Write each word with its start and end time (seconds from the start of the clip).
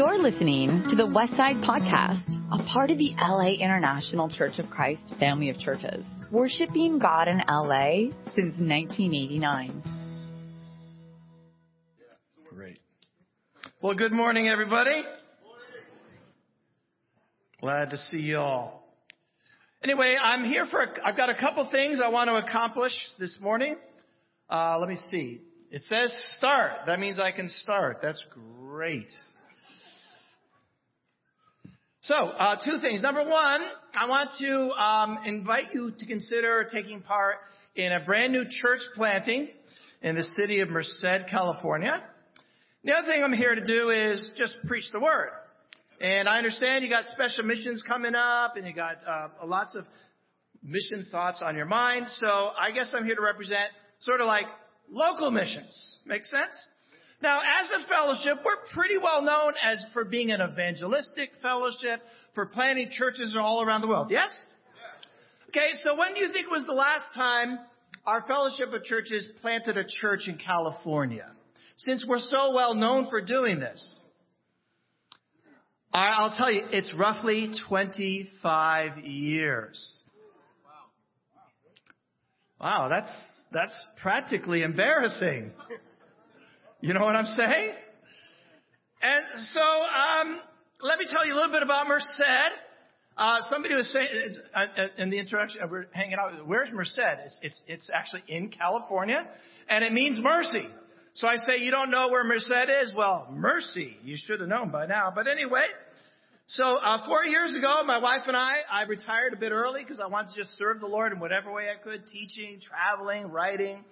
You're 0.00 0.18
listening 0.18 0.86
to 0.88 0.96
the 0.96 1.02
Westside 1.02 1.62
Podcast, 1.62 2.24
a 2.50 2.64
part 2.72 2.90
of 2.90 2.96
the 2.96 3.12
LA 3.20 3.50
International 3.62 4.30
Church 4.30 4.58
of 4.58 4.70
Christ 4.70 5.02
family 5.18 5.50
of 5.50 5.58
churches, 5.58 6.02
worshiping 6.30 6.98
God 6.98 7.28
in 7.28 7.36
LA 7.46 8.08
since 8.34 8.56
1989. 8.56 9.82
Great. 12.48 12.78
Well, 13.82 13.92
good 13.92 14.12
morning, 14.12 14.48
everybody. 14.48 15.02
Glad 17.60 17.90
to 17.90 17.98
see 17.98 18.20
you 18.20 18.38
all. 18.38 18.88
Anyway, 19.84 20.16
I'm 20.18 20.46
here 20.46 20.64
for, 20.64 20.82
a, 20.82 20.88
I've 21.04 21.18
got 21.18 21.28
a 21.28 21.38
couple 21.38 21.68
things 21.70 22.00
I 22.02 22.08
want 22.08 22.28
to 22.28 22.36
accomplish 22.36 22.94
this 23.18 23.36
morning. 23.38 23.76
Uh, 24.48 24.78
let 24.78 24.88
me 24.88 24.96
see. 25.10 25.42
It 25.70 25.82
says 25.82 26.10
start. 26.38 26.86
That 26.86 26.98
means 26.98 27.20
I 27.20 27.32
can 27.32 27.50
start. 27.50 27.98
That's 28.00 28.24
great. 28.30 29.12
So, 32.02 32.14
uh, 32.14 32.56
two 32.64 32.78
things. 32.80 33.02
Number 33.02 33.22
one, 33.22 33.60
I 33.94 34.08
want 34.08 34.30
to 34.38 34.70
um, 34.70 35.18
invite 35.26 35.74
you 35.74 35.92
to 35.98 36.06
consider 36.06 36.66
taking 36.72 37.02
part 37.02 37.36
in 37.76 37.92
a 37.92 38.00
brand 38.00 38.32
new 38.32 38.44
church 38.48 38.80
planting 38.96 39.48
in 40.00 40.14
the 40.14 40.22
city 40.22 40.60
of 40.60 40.70
Merced, 40.70 41.04
California. 41.30 42.02
The 42.84 42.94
other 42.94 43.06
thing 43.06 43.22
I'm 43.22 43.34
here 43.34 43.54
to 43.54 43.62
do 43.62 43.90
is 43.90 44.30
just 44.38 44.56
preach 44.66 44.84
the 44.94 44.98
word. 44.98 45.28
And 46.00 46.26
I 46.26 46.38
understand 46.38 46.82
you 46.82 46.88
got 46.88 47.04
special 47.04 47.44
missions 47.44 47.84
coming 47.86 48.14
up 48.14 48.56
and 48.56 48.66
you 48.66 48.72
got 48.72 48.96
uh, 49.06 49.46
lots 49.46 49.76
of 49.76 49.84
mission 50.62 51.06
thoughts 51.10 51.42
on 51.44 51.54
your 51.54 51.66
mind. 51.66 52.06
So 52.16 52.26
I 52.26 52.70
guess 52.70 52.94
I'm 52.96 53.04
here 53.04 53.16
to 53.16 53.20
represent 53.20 53.68
sort 53.98 54.22
of 54.22 54.26
like 54.26 54.46
local 54.90 55.30
missions. 55.30 55.98
Make 56.06 56.24
sense? 56.24 56.54
Now, 57.22 57.40
as 57.40 57.70
a 57.70 57.86
fellowship, 57.86 58.42
we're 58.44 58.72
pretty 58.72 58.96
well 58.96 59.22
known 59.22 59.52
as 59.62 59.84
for 59.92 60.04
being 60.04 60.30
an 60.30 60.40
evangelistic 60.40 61.30
fellowship, 61.42 62.00
for 62.34 62.46
planting 62.46 62.88
churches 62.90 63.36
all 63.38 63.62
around 63.62 63.82
the 63.82 63.88
world. 63.88 64.08
Yes? 64.10 64.30
Okay, 65.48 65.68
so 65.82 65.96
when 65.96 66.14
do 66.14 66.20
you 66.20 66.32
think 66.32 66.50
was 66.50 66.64
the 66.66 66.72
last 66.72 67.04
time 67.14 67.58
our 68.06 68.24
fellowship 68.26 68.72
of 68.72 68.84
churches 68.84 69.28
planted 69.42 69.76
a 69.76 69.84
church 69.84 70.28
in 70.28 70.38
California? 70.38 71.30
Since 71.76 72.06
we're 72.06 72.20
so 72.20 72.52
well 72.54 72.74
known 72.74 73.08
for 73.10 73.20
doing 73.20 73.58
this. 73.58 73.96
I'll 75.92 76.36
tell 76.36 76.52
you, 76.52 76.62
it's 76.70 76.92
roughly 76.94 77.50
25 77.68 78.98
years. 79.04 79.98
Wow, 82.60 82.88
that's, 82.88 83.10
that's 83.52 83.74
practically 84.00 84.62
embarrassing. 84.62 85.50
You 86.82 86.94
know 86.94 87.00
what 87.00 87.14
I'm 87.14 87.26
saying? 87.26 87.74
And 89.02 89.24
so, 89.52 89.60
um, 89.60 90.40
let 90.80 90.98
me 90.98 91.06
tell 91.10 91.26
you 91.26 91.34
a 91.34 91.36
little 91.36 91.52
bit 91.52 91.62
about 91.62 91.86
Merced. 91.86 92.22
Uh, 93.18 93.36
somebody 93.50 93.74
was 93.74 93.92
saying 93.92 94.34
uh, 94.54 94.58
uh 94.58 94.86
in 94.96 95.10
the 95.10 95.18
introduction, 95.18 95.60
we're 95.70 95.86
hanging 95.92 96.14
out. 96.14 96.46
Where's 96.46 96.70
Merced? 96.72 96.98
It's, 96.98 97.38
it's, 97.42 97.62
it's 97.66 97.90
actually 97.92 98.22
in 98.28 98.48
California, 98.48 99.28
and 99.68 99.84
it 99.84 99.92
means 99.92 100.18
mercy. 100.22 100.66
So 101.12 101.28
I 101.28 101.36
say, 101.36 101.58
you 101.58 101.70
don't 101.70 101.90
know 101.90 102.08
where 102.08 102.24
Merced 102.24 102.70
is? 102.82 102.94
Well, 102.96 103.28
mercy. 103.30 103.98
You 104.02 104.16
should 104.16 104.40
have 104.40 104.48
known 104.48 104.70
by 104.70 104.86
now. 104.86 105.12
But 105.14 105.26
anyway, 105.28 105.66
so 106.46 106.76
uh, 106.76 107.04
four 107.06 107.24
years 107.24 107.54
ago, 107.56 107.82
my 107.84 107.98
wife 107.98 108.22
and 108.26 108.36
I, 108.36 108.60
I 108.72 108.82
retired 108.84 109.34
a 109.34 109.36
bit 109.36 109.52
early 109.52 109.82
because 109.82 110.00
I 110.00 110.06
wanted 110.06 110.32
to 110.34 110.36
just 110.36 110.56
serve 110.56 110.80
the 110.80 110.86
Lord 110.86 111.12
in 111.12 111.20
whatever 111.20 111.52
way 111.52 111.66
I 111.68 111.82
could, 111.82 112.06
teaching, 112.06 112.58
traveling, 112.62 113.30
writing. 113.30 113.84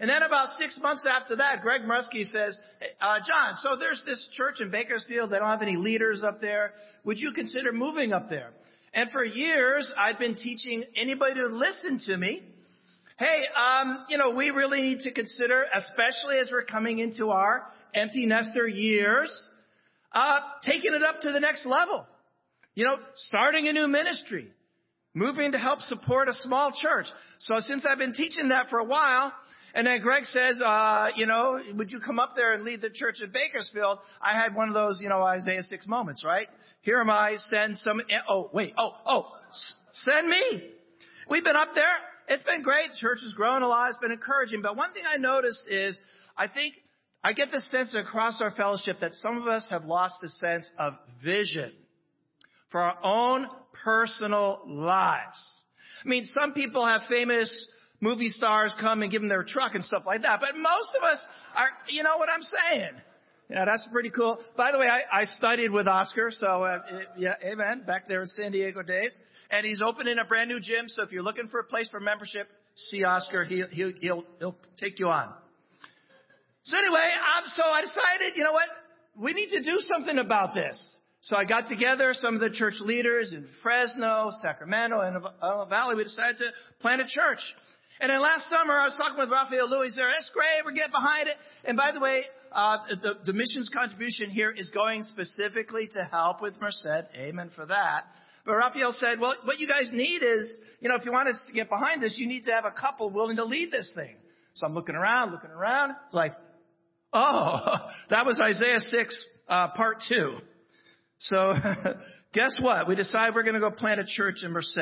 And 0.00 0.10
then 0.10 0.22
about 0.22 0.48
six 0.58 0.78
months 0.82 1.06
after 1.08 1.36
that, 1.36 1.62
Greg 1.62 1.82
Muskie 1.82 2.24
says, 2.24 2.58
uh, 3.00 3.18
John, 3.26 3.54
so 3.56 3.76
there's 3.78 4.02
this 4.04 4.28
church 4.32 4.60
in 4.60 4.70
Bakersfield. 4.70 5.30
They 5.30 5.38
don't 5.38 5.48
have 5.48 5.62
any 5.62 5.76
leaders 5.76 6.22
up 6.24 6.40
there. 6.40 6.72
Would 7.04 7.18
you 7.18 7.32
consider 7.32 7.72
moving 7.72 8.12
up 8.12 8.28
there? 8.28 8.50
And 8.92 9.10
for 9.10 9.24
years, 9.24 9.92
I've 9.96 10.18
been 10.18 10.34
teaching 10.34 10.84
anybody 10.96 11.34
to 11.34 11.46
listen 11.46 12.00
to 12.06 12.16
me. 12.16 12.42
Hey, 13.18 13.44
um, 13.56 14.06
you 14.08 14.18
know, 14.18 14.30
we 14.30 14.50
really 14.50 14.82
need 14.82 15.00
to 15.00 15.12
consider, 15.12 15.64
especially 15.76 16.38
as 16.40 16.50
we're 16.50 16.64
coming 16.64 16.98
into 16.98 17.30
our 17.30 17.64
empty 17.94 18.26
nester 18.26 18.66
years, 18.66 19.30
uh, 20.12 20.40
taking 20.64 20.94
it 20.94 21.02
up 21.02 21.20
to 21.20 21.30
the 21.30 21.40
next 21.40 21.64
level. 21.66 22.06
You 22.74 22.84
know, 22.84 22.96
starting 23.14 23.68
a 23.68 23.72
new 23.72 23.86
ministry, 23.86 24.48
moving 25.14 25.52
to 25.52 25.58
help 25.58 25.80
support 25.82 26.28
a 26.28 26.34
small 26.34 26.72
church. 26.72 27.06
So 27.38 27.60
since 27.60 27.86
I've 27.88 27.98
been 27.98 28.14
teaching 28.14 28.48
that 28.48 28.68
for 28.68 28.80
a 28.80 28.84
while, 28.84 29.32
and 29.74 29.86
then 29.86 30.00
Greg 30.00 30.24
says, 30.24 30.60
uh, 30.64 31.08
you 31.16 31.26
know, 31.26 31.58
would 31.74 31.90
you 31.90 31.98
come 31.98 32.20
up 32.20 32.34
there 32.36 32.52
and 32.52 32.62
lead 32.62 32.80
the 32.80 32.90
church 32.90 33.16
at 33.22 33.32
Bakersfield? 33.32 33.98
I 34.22 34.40
had 34.40 34.54
one 34.54 34.68
of 34.68 34.74
those, 34.74 35.00
you 35.02 35.08
know, 35.08 35.22
Isaiah 35.22 35.64
6 35.64 35.86
moments, 35.88 36.24
right? 36.24 36.46
Here 36.82 37.00
am 37.00 37.10
I, 37.10 37.36
send 37.38 37.76
some, 37.78 38.00
oh, 38.28 38.50
wait, 38.52 38.72
oh, 38.78 38.92
oh, 39.04 39.26
send 39.92 40.28
me. 40.28 40.70
We've 41.28 41.42
been 41.42 41.56
up 41.56 41.74
there. 41.74 41.84
It's 42.28 42.42
been 42.44 42.62
great. 42.62 42.90
Church 43.00 43.18
has 43.22 43.32
grown 43.34 43.62
a 43.62 43.68
lot. 43.68 43.90
It's 43.90 43.98
been 43.98 44.12
encouraging. 44.12 44.62
But 44.62 44.76
one 44.76 44.92
thing 44.92 45.02
I 45.12 45.16
noticed 45.16 45.64
is, 45.68 45.98
I 46.36 46.46
think, 46.46 46.74
I 47.24 47.32
get 47.32 47.50
the 47.50 47.60
sense 47.60 47.96
across 47.96 48.40
our 48.40 48.52
fellowship 48.52 49.00
that 49.00 49.12
some 49.14 49.38
of 49.38 49.48
us 49.48 49.66
have 49.70 49.84
lost 49.84 50.16
the 50.22 50.28
sense 50.28 50.70
of 50.78 50.94
vision 51.24 51.72
for 52.70 52.80
our 52.80 52.98
own 53.02 53.46
personal 53.82 54.60
lives. 54.66 55.42
I 56.04 56.08
mean, 56.08 56.24
some 56.38 56.52
people 56.52 56.86
have 56.86 57.02
famous 57.08 57.50
movie 58.04 58.28
stars 58.28 58.74
come 58.78 59.00
and 59.00 59.10
give 59.10 59.22
them 59.22 59.30
their 59.30 59.42
truck 59.42 59.74
and 59.74 59.82
stuff 59.82 60.02
like 60.04 60.22
that. 60.22 60.38
But 60.40 60.56
most 60.56 60.90
of 60.96 61.02
us 61.02 61.18
are, 61.56 61.70
you 61.88 62.02
know 62.02 62.18
what 62.18 62.28
I'm 62.28 62.42
saying? 62.42 62.92
Yeah, 63.48 63.64
that's 63.64 63.88
pretty 63.90 64.10
cool. 64.10 64.38
By 64.56 64.72
the 64.72 64.78
way, 64.78 64.86
I, 64.86 65.22
I 65.22 65.24
studied 65.24 65.70
with 65.70 65.88
Oscar, 65.88 66.30
so 66.30 66.64
uh, 66.64 66.78
yeah, 67.16 67.34
amen. 67.42 67.84
Back 67.86 68.08
there 68.08 68.22
in 68.22 68.26
San 68.28 68.52
Diego 68.52 68.82
days, 68.82 69.18
and 69.50 69.66
he's 69.66 69.80
opening 69.86 70.18
a 70.18 70.24
brand 70.24 70.48
new 70.48 70.60
gym. 70.60 70.84
So 70.88 71.02
if 71.02 71.12
you're 71.12 71.22
looking 71.22 71.48
for 71.48 71.60
a 71.60 71.64
place 71.64 71.88
for 71.90 72.00
membership, 72.00 72.48
see 72.90 73.04
Oscar. 73.04 73.44
He, 73.44 73.62
he, 73.70 73.92
he'll 74.00 74.24
he'll 74.38 74.56
take 74.78 74.98
you 74.98 75.08
on. 75.08 75.32
So 76.64 76.78
anyway, 76.78 77.10
um, 77.36 77.44
so 77.48 77.64
I 77.64 77.82
decided, 77.82 78.36
you 78.36 78.44
know 78.44 78.52
what? 78.52 78.68
We 79.16 79.34
need 79.34 79.50
to 79.50 79.62
do 79.62 79.78
something 79.92 80.18
about 80.18 80.54
this. 80.54 80.96
So 81.20 81.36
I 81.36 81.44
got 81.44 81.68
together 81.68 82.14
some 82.14 82.34
of 82.34 82.40
the 82.40 82.50
church 82.50 82.74
leaders 82.80 83.32
in 83.32 83.46
Fresno, 83.62 84.30
Sacramento, 84.42 85.00
and 85.00 85.22
Valley. 85.70 85.96
We 85.96 86.04
decided 86.04 86.38
to 86.38 86.44
plant 86.80 87.02
a 87.02 87.06
church. 87.06 87.40
And 88.00 88.10
then 88.10 88.20
last 88.20 88.48
summer, 88.50 88.74
I 88.74 88.86
was 88.86 88.96
talking 88.96 89.18
with 89.18 89.30
Raphael 89.30 89.70
Louis 89.70 89.94
there. 89.96 90.10
That's 90.10 90.30
great. 90.34 90.64
We're 90.64 90.72
getting 90.72 90.90
behind 90.90 91.28
it. 91.28 91.36
And 91.64 91.76
by 91.76 91.92
the 91.92 92.00
way, 92.00 92.24
uh, 92.50 92.78
the, 93.02 93.14
the 93.24 93.32
missions 93.32 93.70
contribution 93.72 94.30
here 94.30 94.50
is 94.50 94.70
going 94.70 95.02
specifically 95.04 95.88
to 95.94 96.08
help 96.10 96.42
with 96.42 96.54
Merced. 96.60 97.06
Amen 97.16 97.50
for 97.54 97.66
that. 97.66 98.04
But 98.44 98.54
Raphael 98.56 98.92
said, 98.92 99.20
well, 99.20 99.34
what 99.44 99.58
you 99.58 99.68
guys 99.68 99.90
need 99.92 100.22
is, 100.22 100.56
you 100.80 100.88
know, 100.88 100.96
if 100.96 101.04
you 101.04 101.12
want 101.12 101.28
us 101.28 101.42
to 101.46 101.52
get 101.52 101.68
behind 101.68 102.02
this, 102.02 102.14
you 102.18 102.26
need 102.26 102.44
to 102.44 102.50
have 102.50 102.64
a 102.64 102.70
couple 102.70 103.10
willing 103.10 103.36
to 103.36 103.44
lead 103.44 103.70
this 103.70 103.90
thing. 103.94 104.16
So 104.54 104.66
I'm 104.66 104.74
looking 104.74 104.94
around, 104.94 105.32
looking 105.32 105.50
around. 105.50 105.94
It's 106.06 106.14
like, 106.14 106.34
oh, 107.12 107.76
that 108.10 108.26
was 108.26 108.38
Isaiah 108.40 108.80
6, 108.80 109.26
uh, 109.48 109.68
part 109.68 109.98
two. 110.08 110.36
So 111.20 111.54
guess 112.32 112.56
what? 112.60 112.86
We 112.86 112.96
decided 112.96 113.34
we're 113.34 113.44
going 113.44 113.54
to 113.54 113.60
go 113.60 113.70
plant 113.70 114.00
a 114.00 114.04
church 114.06 114.42
in 114.44 114.52
Merced. 114.52 114.78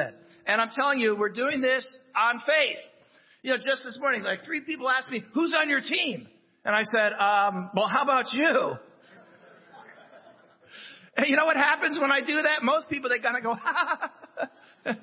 And 0.47 0.61
I'm 0.61 0.71
telling 0.75 0.99
you, 0.99 1.15
we're 1.17 1.29
doing 1.29 1.61
this 1.61 1.87
on 2.17 2.43
faith. 2.44 2.79
You 3.43 3.51
know, 3.51 3.57
just 3.57 3.83
this 3.85 3.99
morning, 4.01 4.23
like 4.23 4.45
three 4.45 4.61
people 4.61 4.89
asked 4.89 5.11
me, 5.11 5.25
who's 5.35 5.53
on 5.59 5.69
your 5.69 5.81
team? 5.81 6.29
And 6.65 6.77
I 6.77 6.83
said, 6.85 7.13
um, 7.13 7.71
well, 7.75 7.89
how 7.89 8.03
about 8.03 8.33
you? 8.33 8.75
And 11.15 11.27
you 11.29 11.37
know 11.37 11.45
what 11.45 11.59
happens 11.59 11.99
when 12.01 12.11
I 12.11 12.21
do 12.21 12.41
that? 12.41 12.63
Most 12.63 12.89
people, 12.89 13.11
they 13.11 13.19
kind 13.19 13.37
of 13.37 13.43
go, 13.43 13.55
ha, 13.55 14.11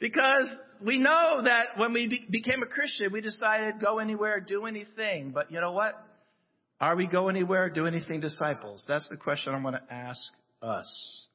because 0.00 0.48
we 0.80 0.98
know 0.98 1.42
that 1.44 1.76
when 1.76 1.92
we 1.92 2.08
be- 2.08 2.26
became 2.30 2.62
a 2.62 2.66
Christian, 2.66 3.12
we 3.12 3.20
decided 3.20 3.82
go 3.82 3.98
anywhere, 3.98 4.40
do 4.40 4.64
anything. 4.64 5.32
But 5.32 5.52
you 5.52 5.60
know 5.60 5.72
what? 5.72 5.92
Are 6.80 6.96
we 6.96 7.06
go 7.06 7.28
anywhere, 7.28 7.68
do 7.68 7.86
anything 7.86 8.20
disciples? 8.20 8.82
That's 8.88 9.06
the 9.10 9.18
question 9.18 9.52
I 9.52 9.60
want 9.60 9.76
to 9.76 9.94
ask 9.94 10.22
us. 10.62 11.26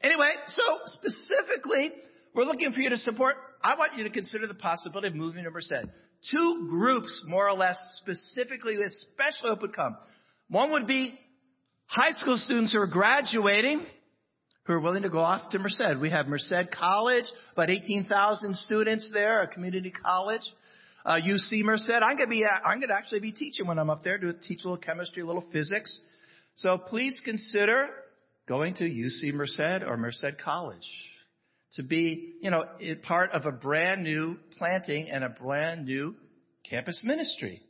Anyway, 0.00 0.30
so 0.46 0.62
specifically, 0.86 1.90
we're 2.34 2.44
looking 2.44 2.72
for 2.72 2.80
you 2.80 2.90
to 2.90 2.96
support. 2.96 3.36
I 3.62 3.74
want 3.76 3.96
you 3.96 4.04
to 4.04 4.10
consider 4.10 4.46
the 4.46 4.54
possibility 4.54 5.08
of 5.08 5.14
moving 5.14 5.44
to 5.44 5.50
Merced. 5.50 5.88
Two 6.30 6.66
groups, 6.68 7.22
more 7.26 7.48
or 7.48 7.56
less, 7.56 7.78
specifically 7.98 8.74
especially 8.74 9.06
special 9.12 9.48
hope 9.50 9.62
would 9.62 9.74
come. 9.74 9.96
One 10.48 10.72
would 10.72 10.86
be 10.86 11.18
high 11.86 12.12
school 12.12 12.36
students 12.36 12.72
who 12.72 12.80
are 12.80 12.86
graduating, 12.86 13.86
who 14.64 14.72
are 14.72 14.80
willing 14.80 15.02
to 15.02 15.10
go 15.10 15.20
off 15.20 15.50
to 15.50 15.58
Merced. 15.58 16.00
We 16.00 16.10
have 16.10 16.26
Merced 16.26 16.70
College, 16.72 17.24
about 17.52 17.70
18,000 17.70 18.56
students 18.56 19.10
there, 19.12 19.42
a 19.42 19.48
community 19.48 19.90
college. 19.90 20.42
Uh, 21.04 21.12
UC 21.12 21.62
Merced. 21.62 21.90
I'm 21.90 22.16
gonna 22.16 22.28
be, 22.28 22.44
I'm 22.44 22.80
gonna 22.80 22.92
actually 22.92 23.20
be 23.20 23.32
teaching 23.32 23.66
when 23.66 23.78
I'm 23.78 23.88
up 23.88 24.04
there 24.04 24.18
to 24.18 24.32
teach 24.32 24.64
a 24.64 24.68
little 24.68 24.76
chemistry, 24.76 25.22
a 25.22 25.26
little 25.26 25.44
physics. 25.52 26.00
So 26.56 26.76
please 26.76 27.20
consider 27.24 27.88
going 28.46 28.74
to 28.74 28.84
UC 28.84 29.32
Merced 29.32 29.82
or 29.86 29.96
Merced 29.96 30.38
College 30.44 30.86
to 31.76 31.82
be, 31.82 32.34
you 32.40 32.50
know, 32.50 32.64
part 33.02 33.32
of 33.32 33.46
a 33.46 33.52
brand 33.52 34.02
new 34.02 34.36
planting 34.56 35.10
and 35.10 35.24
a 35.24 35.28
brand 35.28 35.84
new 35.84 36.14
campus 36.68 37.02
ministry. 37.04 37.62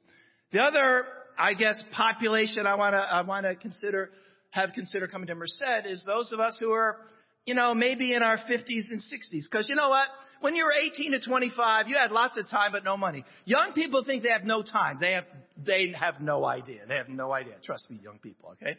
The 0.53 0.61
other, 0.63 1.05
I 1.39 1.55
guess, 1.55 1.83
population 1.93 2.67
I 2.67 2.75
want 2.77 2.95
to 2.95 2.99
I 2.99 3.23
want 3.23 3.45
to 3.47 3.55
consider 3.55 4.11
have 4.51 4.73
considered 4.75 5.11
coming 5.11 5.27
to 5.29 5.35
Merced 5.35 5.87
is 5.87 6.03
those 6.07 6.33
of 6.33 6.41
us 6.41 6.57
who 6.59 6.73
are, 6.73 6.97
you 7.45 7.55
know, 7.55 7.75
maybe 7.75 8.15
in 8.15 8.23
our 8.23 8.39
50s 8.39 8.91
and 8.91 9.01
60s. 9.01 9.45
Because 9.51 9.69
you 9.69 9.77
know 9.77 9.89
what? 9.91 10.09
When 10.41 10.55
you 10.55 10.65
were 10.65 10.73
18 10.73 11.13
to 11.13 11.21
25, 11.21 11.89
you 11.89 11.97
had 12.01 12.13
lots 12.13 12.39
of 12.39 12.49
time 12.49 12.71
but 12.73 12.85
no 12.85 12.97
money. 12.97 13.25
Young 13.45 13.73
people 13.73 14.05
think 14.05 14.23
they 14.23 14.31
have 14.31 14.45
no 14.45 14.63
time. 14.63 14.99
They 15.01 15.13
have, 15.13 15.25
they 15.57 15.93
have 15.99 16.21
no 16.21 16.45
idea. 16.45 16.83
They 16.87 16.95
have 16.95 17.09
no 17.09 17.33
idea. 17.33 17.55
Trust 17.65 17.91
me, 17.91 17.99
young 18.03 18.19
people, 18.19 18.51
okay? 18.53 18.77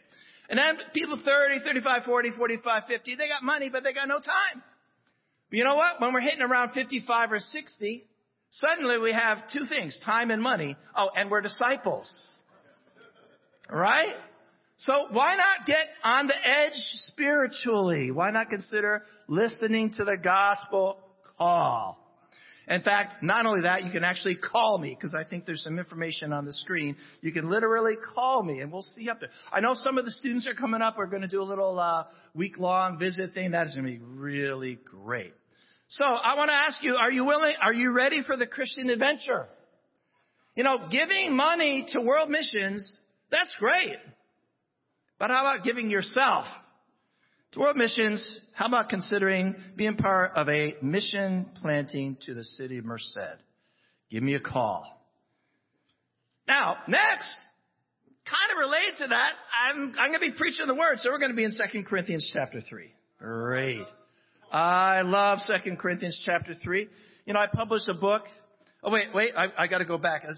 And 0.48 0.58
then 0.58 0.84
people 0.94 1.20
30, 1.22 1.60
35, 1.60 2.04
40, 2.04 2.30
45, 2.36 2.82
50, 2.88 3.14
they 3.14 3.28
got 3.28 3.42
money, 3.42 3.68
but 3.70 3.84
they 3.84 3.92
got 3.92 4.08
no 4.08 4.18
time. 4.18 4.62
But 5.50 5.56
you 5.56 5.64
know 5.64 5.74
what? 5.74 6.00
When 6.00 6.12
we're 6.12 6.20
hitting 6.20 6.42
around 6.42 6.72
55 6.72 7.32
or 7.32 7.38
60, 7.40 8.04
suddenly 8.50 8.98
we 8.98 9.12
have 9.12 9.48
two 9.52 9.66
things, 9.68 9.98
time 10.04 10.30
and 10.30 10.42
money. 10.42 10.76
Oh, 10.96 11.08
and 11.14 11.30
we're 11.30 11.40
disciples. 11.40 12.08
Right? 13.68 14.14
So 14.78 15.08
why 15.10 15.36
not 15.36 15.66
get 15.66 15.86
on 16.02 16.26
the 16.26 16.34
edge 16.34 16.72
spiritually? 16.72 18.10
Why 18.10 18.30
not 18.30 18.48
consider 18.48 19.02
listening 19.28 19.92
to 19.98 20.04
the 20.04 20.16
gospel 20.16 20.98
call? 21.36 21.98
In 22.66 22.82
fact, 22.82 23.22
not 23.22 23.46
only 23.46 23.62
that, 23.62 23.84
you 23.84 23.90
can 23.90 24.04
actually 24.04 24.36
call 24.36 24.78
me 24.78 24.96
because 24.96 25.14
I 25.14 25.28
think 25.28 25.44
there's 25.44 25.64
some 25.64 25.78
information 25.78 26.32
on 26.32 26.44
the 26.44 26.52
screen. 26.52 26.96
You 27.20 27.32
can 27.32 27.50
literally 27.50 27.96
call 28.14 28.44
me 28.44 28.60
and 28.60 28.72
we'll 28.72 28.82
see 28.82 29.02
you 29.02 29.10
up 29.10 29.18
there. 29.18 29.30
I 29.52 29.58
know 29.58 29.74
some 29.74 29.98
of 29.98 30.04
the 30.04 30.12
students 30.12 30.46
are 30.46 30.54
coming 30.54 30.80
up. 30.80 30.96
We're 30.96 31.06
going 31.06 31.22
to 31.22 31.28
do 31.28 31.42
a 31.42 31.44
little 31.44 31.78
uh, 31.78 32.04
week 32.32 32.58
long 32.58 32.98
visit 32.98 33.34
thing. 33.34 33.50
That 33.50 33.66
is 33.66 33.74
going 33.74 33.86
to 33.86 33.98
be 33.98 34.04
really 34.04 34.78
great. 34.84 35.34
So 35.90 36.04
I 36.04 36.36
want 36.36 36.50
to 36.50 36.54
ask 36.54 36.82
you, 36.84 36.94
are 36.94 37.10
you 37.10 37.24
willing, 37.24 37.52
are 37.60 37.72
you 37.72 37.90
ready 37.90 38.22
for 38.24 38.36
the 38.36 38.46
Christian 38.46 38.90
adventure? 38.90 39.46
You 40.54 40.62
know, 40.62 40.88
giving 40.88 41.36
money 41.36 41.84
to 41.90 42.00
world 42.00 42.30
missions, 42.30 42.98
that's 43.30 43.52
great. 43.58 43.96
But 45.18 45.30
how 45.30 45.40
about 45.40 45.64
giving 45.64 45.90
yourself 45.90 46.46
to 47.52 47.58
world 47.58 47.76
missions? 47.76 48.40
How 48.54 48.66
about 48.66 48.88
considering 48.88 49.56
being 49.74 49.96
part 49.96 50.32
of 50.36 50.48
a 50.48 50.76
mission 50.80 51.46
planting 51.60 52.16
to 52.26 52.34
the 52.34 52.44
city 52.44 52.78
of 52.78 52.84
Merced? 52.84 53.18
Give 54.10 54.22
me 54.22 54.34
a 54.34 54.40
call. 54.40 54.84
Now, 56.46 56.76
next, 56.86 57.36
kind 58.26 58.52
of 58.52 58.58
related 58.58 58.98
to 58.98 59.08
that, 59.08 59.32
I'm, 59.68 59.92
I'm 59.98 60.10
going 60.10 60.20
to 60.20 60.32
be 60.32 60.38
preaching 60.38 60.68
the 60.68 60.74
word, 60.74 60.98
so 60.98 61.10
we're 61.10 61.18
going 61.18 61.32
to 61.32 61.36
be 61.36 61.44
in 61.44 61.50
2 61.50 61.82
Corinthians 61.82 62.30
chapter 62.32 62.60
3. 62.60 62.92
Great. 63.18 63.86
I 64.50 65.02
love 65.02 65.38
2 65.46 65.76
Corinthians 65.76 66.20
chapter 66.24 66.54
3. 66.54 66.88
You 67.26 67.34
know, 67.34 67.40
I 67.40 67.46
published 67.46 67.88
a 67.88 67.94
book. 67.94 68.22
Oh, 68.82 68.90
wait, 68.90 69.08
wait, 69.14 69.30
I, 69.36 69.46
I 69.58 69.66
got 69.66 69.78
to 69.78 69.84
go 69.84 69.98
back. 69.98 70.24
I 70.24 70.28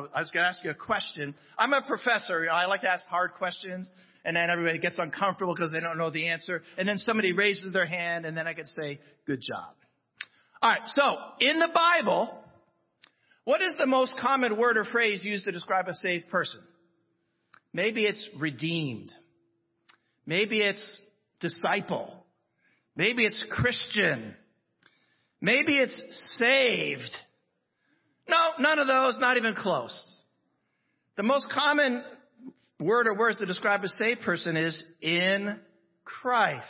was 0.00 0.30
going 0.30 0.44
to 0.44 0.48
ask 0.48 0.62
you 0.64 0.70
a 0.70 0.74
question. 0.74 1.34
I'm 1.58 1.72
a 1.72 1.82
professor. 1.82 2.40
You 2.40 2.46
know, 2.46 2.52
I 2.52 2.66
like 2.66 2.82
to 2.82 2.90
ask 2.90 3.04
hard 3.08 3.34
questions, 3.34 3.90
and 4.24 4.36
then 4.36 4.50
everybody 4.50 4.78
gets 4.78 4.96
uncomfortable 4.98 5.54
because 5.54 5.72
they 5.72 5.80
don't 5.80 5.98
know 5.98 6.10
the 6.10 6.28
answer. 6.28 6.62
And 6.76 6.88
then 6.88 6.96
somebody 6.96 7.32
raises 7.32 7.72
their 7.72 7.86
hand, 7.86 8.24
and 8.24 8.36
then 8.36 8.46
I 8.46 8.54
can 8.54 8.66
say, 8.66 9.00
good 9.26 9.40
job. 9.40 9.74
All 10.62 10.70
right, 10.70 10.80
so 10.86 11.16
in 11.40 11.58
the 11.58 11.68
Bible, 11.74 12.38
what 13.44 13.62
is 13.62 13.76
the 13.78 13.86
most 13.86 14.14
common 14.20 14.56
word 14.56 14.76
or 14.76 14.84
phrase 14.84 15.24
used 15.24 15.44
to 15.44 15.52
describe 15.52 15.88
a 15.88 15.94
saved 15.94 16.28
person? 16.28 16.60
Maybe 17.72 18.04
it's 18.04 18.28
redeemed. 18.38 19.12
Maybe 20.24 20.60
it's 20.60 21.00
disciple. 21.40 22.17
Maybe 22.98 23.24
it's 23.24 23.40
Christian. 23.48 24.34
Maybe 25.40 25.78
it's 25.78 25.96
saved. 26.36 27.16
No, 28.28 28.36
none 28.58 28.80
of 28.80 28.88
those, 28.88 29.16
not 29.20 29.36
even 29.36 29.54
close. 29.54 29.96
The 31.16 31.22
most 31.22 31.48
common 31.48 32.02
word 32.80 33.06
or 33.06 33.16
words 33.16 33.38
to 33.38 33.46
describe 33.46 33.84
a 33.84 33.88
saved 33.88 34.22
person 34.22 34.56
is 34.56 34.82
in 35.00 35.60
Christ. 36.04 36.66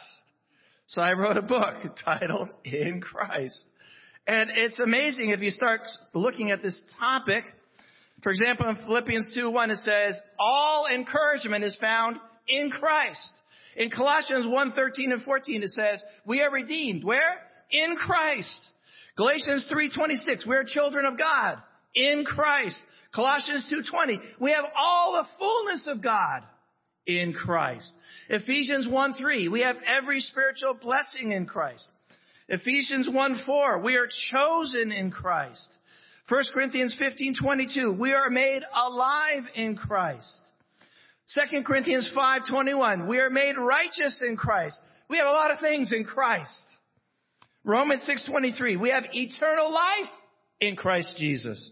So 0.86 1.00
I 1.00 1.14
wrote 1.14 1.38
a 1.38 1.42
book 1.42 1.76
titled 2.04 2.50
In 2.62 3.00
Christ. 3.00 3.64
And 4.26 4.50
it's 4.54 4.80
amazing 4.80 5.30
if 5.30 5.40
you 5.40 5.50
start 5.50 5.80
looking 6.12 6.50
at 6.50 6.62
this 6.62 6.78
topic. 7.00 7.44
For 8.22 8.30
example, 8.30 8.68
in 8.68 8.76
Philippians 8.76 9.30
2 9.34 9.50
1, 9.50 9.70
it 9.70 9.78
says, 9.78 10.20
All 10.38 10.88
encouragement 10.94 11.64
is 11.64 11.74
found 11.80 12.16
in 12.46 12.70
Christ. 12.70 13.32
In 13.78 13.90
Colossians 13.90 14.44
1, 14.46 14.72
13 14.72 15.12
and 15.12 15.22
14, 15.22 15.62
it 15.62 15.70
says, 15.70 16.02
we 16.26 16.42
are 16.42 16.50
redeemed. 16.50 17.04
Where? 17.04 17.38
In 17.70 17.94
Christ. 17.94 18.60
Galatians 19.16 19.66
3, 19.70 19.92
26, 19.94 20.46
we 20.46 20.56
are 20.56 20.64
children 20.66 21.06
of 21.06 21.16
God. 21.16 21.58
In 21.94 22.24
Christ. 22.26 22.78
Colossians 23.14 23.72
2.20, 23.72 24.20
we 24.40 24.50
have 24.50 24.64
all 24.76 25.12
the 25.12 25.28
fullness 25.38 25.86
of 25.86 26.02
God 26.02 26.42
in 27.06 27.32
Christ. 27.32 27.92
Ephesians 28.28 28.88
1, 28.90 29.14
3, 29.14 29.48
we 29.48 29.60
have 29.60 29.76
every 29.86 30.20
spiritual 30.20 30.74
blessing 30.74 31.32
in 31.32 31.46
Christ. 31.46 31.88
Ephesians 32.48 33.08
1, 33.08 33.42
4, 33.46 33.78
we 33.80 33.94
are 33.94 34.08
chosen 34.32 34.90
in 34.90 35.12
Christ. 35.12 35.70
1 36.28 36.42
Corinthians 36.52 36.96
15, 36.98 37.36
22, 37.40 37.92
we 37.92 38.12
are 38.12 38.28
made 38.28 38.62
alive 38.74 39.44
in 39.54 39.76
Christ. 39.76 40.40
2 41.34 41.62
Corinthians 41.62 42.10
5:21, 42.16 43.06
we 43.06 43.18
are 43.18 43.28
made 43.28 43.58
righteous 43.58 44.22
in 44.26 44.36
Christ. 44.36 44.80
We 45.10 45.18
have 45.18 45.26
a 45.26 45.32
lot 45.32 45.50
of 45.50 45.60
things 45.60 45.92
in 45.92 46.04
Christ. 46.04 46.62
Romans 47.64 48.02
6:23, 48.04 48.76
we 48.76 48.88
have 48.88 49.04
eternal 49.12 49.70
life 49.70 50.10
in 50.60 50.74
Christ 50.74 51.12
Jesus. 51.18 51.70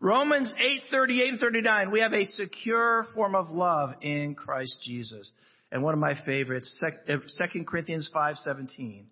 Romans 0.00 0.52
8:38 0.58 1.28
and 1.28 1.40
39, 1.40 1.90
we 1.92 2.00
have 2.00 2.12
a 2.12 2.24
secure 2.24 3.04
form 3.14 3.36
of 3.36 3.50
love 3.50 3.94
in 4.00 4.34
Christ 4.34 4.82
Jesus. 4.82 5.30
And 5.70 5.82
one 5.84 5.94
of 5.94 6.00
my 6.00 6.14
favorites, 6.24 6.82
2 7.06 7.60
uh, 7.60 7.64
Corinthians 7.64 8.10
5:17, 8.12 9.04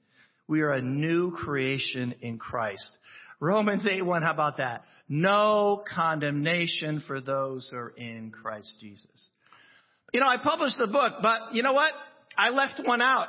we 0.49 0.63
are 0.63 0.73
a 0.73 0.83
new 0.83 1.31
creation 1.31 2.17
in 2.21 2.39
Christ. 2.39 2.99
Romans 3.39 3.87
8:1, 3.87 4.25
how 4.25 4.33
about 4.33 4.57
that? 4.57 4.85
No 5.09 5.85
condemnation 5.87 6.99
for 7.07 7.21
those 7.21 7.69
who 7.69 7.77
are 7.77 7.91
in 7.91 8.33
Christ 8.33 8.81
Jesus. 8.81 9.31
You 10.13 10.21
know, 10.21 10.29
I 10.29 10.37
published 10.39 10.79
the 10.79 10.87
book, 10.87 11.15
but 11.23 11.53
you 11.55 11.63
know 11.63 11.73
what? 11.73 11.93
I 12.37 12.51
left 12.51 12.81
one 12.85 13.03
out. 13.03 13.27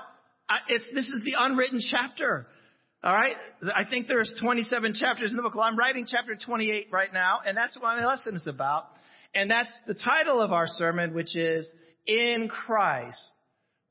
I, 0.50 0.60
it's, 0.70 0.86
this 0.94 1.08
is 1.08 1.22
the 1.26 1.34
unwritten 1.38 1.82
chapter. 1.92 2.48
All 3.04 3.14
right. 3.14 3.36
I 3.76 3.84
think 3.90 4.08
there's 4.08 4.34
27 4.42 4.94
chapters 4.94 5.32
in 5.32 5.38
the 5.38 5.44
book. 5.44 5.56
Well, 5.56 5.64
I'm 5.64 5.78
writing 5.78 6.06
chapter 6.08 6.36
28 6.36 6.88
right 6.92 7.12
now, 7.14 7.40
and 7.46 7.56
that's 7.56 7.76
what 7.76 7.84
my 7.84 8.06
lesson 8.06 8.36
is 8.36 8.48
about. 8.48 8.86
And 9.36 9.52
that's 9.52 9.72
the 9.86 9.94
title 9.94 10.42
of 10.42 10.52
our 10.52 10.68
sermon, 10.68 11.14
which 11.14 11.36
is 11.36 11.70
In 12.06 12.50
Christ, 12.50 13.22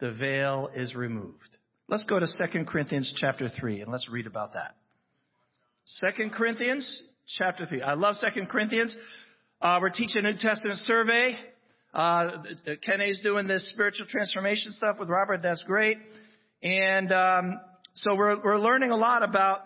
the 0.01 0.13
veil 0.13 0.71
is 0.75 0.95
removed. 0.95 1.57
Let's 1.89 2.05
go 2.05 2.19
to 2.19 2.27
2 2.27 2.65
Corinthians 2.65 3.15
chapter 3.17 3.49
3 3.49 3.83
and 3.83 3.93
let's 3.93 4.09
read 4.09 4.27
about 4.27 4.55
that. 4.55 4.75
2 6.01 6.31
Corinthians 6.31 7.03
chapter 7.39 7.65
3. 7.65 7.83
I 7.83 7.95
love 7.95 8.17
2 8.21 8.47
Corinthians. 8.47 8.97
Uh, 9.63 9.79
we're 9.81 9.91
teaching 9.91 10.25
a 10.25 10.33
New 10.33 10.39
Testament 10.39 10.79
survey. 10.79 11.37
Uh, 11.97 12.43
Kenny's 12.85 13.23
doing 13.23 13.49
this 13.49 13.71
spiritual 13.71 14.05
transformation 14.07 14.73
stuff 14.73 14.97
with 15.01 15.09
Robert. 15.09 15.41
That's 15.43 15.63
great. 15.63 15.97
And 16.63 17.11
um, 17.11 17.59
so 17.95 18.15
we're, 18.15 18.39
we're 18.45 18.59
learning 18.59 18.91
a 18.91 18.97
lot 18.97 19.23
about 19.23 19.61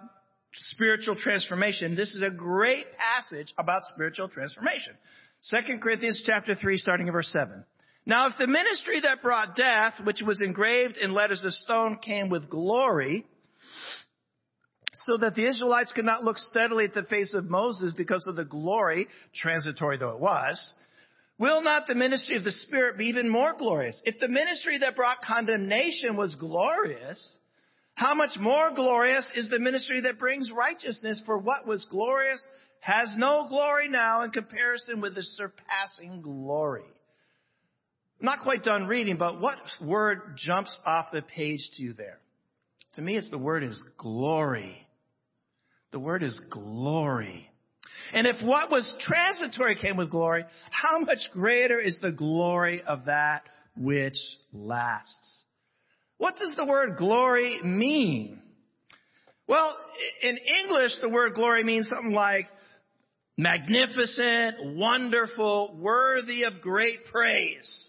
spiritual 0.53 1.17
transformation. 1.17 1.97
This 1.97 2.15
is 2.15 2.23
a 2.23 2.31
great 2.31 2.87
passage 2.97 3.53
about 3.59 3.83
spiritual 3.93 4.29
transformation. 4.29 4.93
2 5.51 5.79
Corinthians 5.79 6.23
chapter 6.25 6.55
3, 6.55 6.77
starting 6.77 7.09
in 7.09 7.13
verse 7.13 7.33
7. 7.33 7.65
Now, 8.07 8.29
if 8.29 8.35
the 8.39 8.47
ministry 8.47 9.01
that 9.01 9.23
brought 9.23 9.57
death, 9.57 9.95
which 10.05 10.23
was 10.25 10.41
engraved 10.41 10.99
in 10.99 11.13
letters 11.13 11.45
of 11.45 11.53
stone, 11.53 11.99
came 11.99 12.29
with 12.29 12.49
glory, 12.49 13.27
so 14.95 15.17
that 15.17 15.35
the 15.35 15.49
Israelites 15.49 15.93
could 15.93 16.05
not 16.05 16.23
look 16.23 16.39
steadily 16.39 16.85
at 16.85 16.95
the 16.95 17.03
face 17.03 17.35
of 17.35 17.51
Moses 17.51 17.93
because 17.97 18.25
of 18.29 18.37
the 18.37 18.45
glory, 18.45 19.09
transitory 19.35 19.99
though 19.99 20.11
it 20.11 20.21
was, 20.21 20.75
Will 21.41 21.63
not 21.63 21.87
the 21.87 21.95
ministry 21.95 22.37
of 22.37 22.45
the 22.45 22.53
Spirit 22.53 22.99
be 22.99 23.07
even 23.07 23.27
more 23.27 23.55
glorious? 23.57 24.01
If 24.05 24.21
the 24.21 24.29
ministry 24.29 24.77
that 24.81 24.95
brought 24.95 25.23
condemnation 25.23 26.15
was 26.15 26.35
glorious, 26.35 27.37
how 27.95 28.15
much 28.15 28.33
more 28.39 28.75
glorious 28.75 29.27
is 29.35 29.49
the 29.49 29.59
ministry 29.59 30.03
that 30.03 30.19
brings 30.19 30.51
righteousness? 30.51 31.23
For 31.25 31.39
what 31.39 31.67
was 31.67 31.87
glorious 31.91 32.47
has 32.81 33.09
no 33.17 33.47
glory 33.49 33.89
now 33.89 34.23
in 34.23 34.33
comparison 34.33 35.01
with 35.01 35.15
the 35.15 35.23
surpassing 35.23 36.21
glory. 36.21 36.85
Not 38.21 38.41
quite 38.43 38.63
done 38.63 38.87
reading, 38.87 39.17
but 39.17 39.41
what 39.41 39.57
word 39.81 40.37
jumps 40.37 40.79
off 40.85 41.07
the 41.11 41.23
page 41.23 41.71
to 41.77 41.83
you 41.83 41.95
there? 41.95 42.19
To 42.97 43.03
me, 43.03 43.17
it's 43.17 43.31
the 43.31 43.39
word 43.39 43.65
is 43.65 43.83
glory. 43.97 44.87
The 45.91 46.01
word 46.01 46.23
is 46.23 46.39
glory. 46.51 47.50
And 48.13 48.27
if 48.27 48.43
what 48.43 48.71
was 48.71 48.93
transitory 49.01 49.77
came 49.77 49.97
with 49.97 50.11
glory, 50.11 50.45
how 50.71 51.01
much 51.01 51.19
greater 51.33 51.79
is 51.79 51.99
the 52.01 52.11
glory 52.11 52.83
of 52.87 53.07
that 53.07 53.43
which 53.77 54.19
lasts? 54.53 55.45
What 56.19 56.37
does 56.37 56.53
the 56.57 56.65
word 56.65 56.97
glory 56.97 57.61
mean? 57.63 58.43
Well, 59.47 59.77
in 60.23 60.37
English, 60.63 60.93
the 61.01 61.09
word 61.09 61.35
glory 61.35 61.65
means 61.65 61.89
something 61.89 62.13
like 62.13 62.47
magnificent, 63.37 64.77
wonderful, 64.77 65.77
worthy 65.79 66.45
of 66.45 66.61
great 66.61 67.07
praise. 67.11 67.89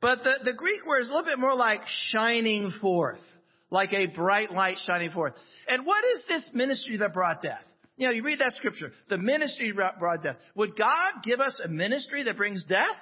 But 0.00 0.24
the, 0.24 0.32
the 0.44 0.52
Greek 0.52 0.86
word 0.86 1.02
is 1.02 1.10
a 1.10 1.12
little 1.12 1.28
bit 1.28 1.38
more 1.38 1.54
like 1.54 1.82
shining 2.10 2.72
forth, 2.80 3.20
like 3.70 3.92
a 3.92 4.06
bright 4.06 4.52
light 4.52 4.78
shining 4.86 5.10
forth. 5.10 5.34
And 5.68 5.84
what 5.84 6.02
is 6.04 6.24
this 6.28 6.50
ministry 6.54 6.96
that 6.96 7.12
brought 7.12 7.42
death? 7.42 7.62
You 8.00 8.06
know, 8.06 8.14
you 8.14 8.22
read 8.22 8.38
that 8.38 8.54
scripture, 8.54 8.92
the 9.10 9.18
ministry 9.18 9.72
brought 9.72 10.22
death. 10.22 10.36
Would 10.54 10.74
God 10.74 11.22
give 11.22 11.38
us 11.38 11.60
a 11.62 11.68
ministry 11.68 12.24
that 12.24 12.38
brings 12.38 12.64
death? 12.64 12.96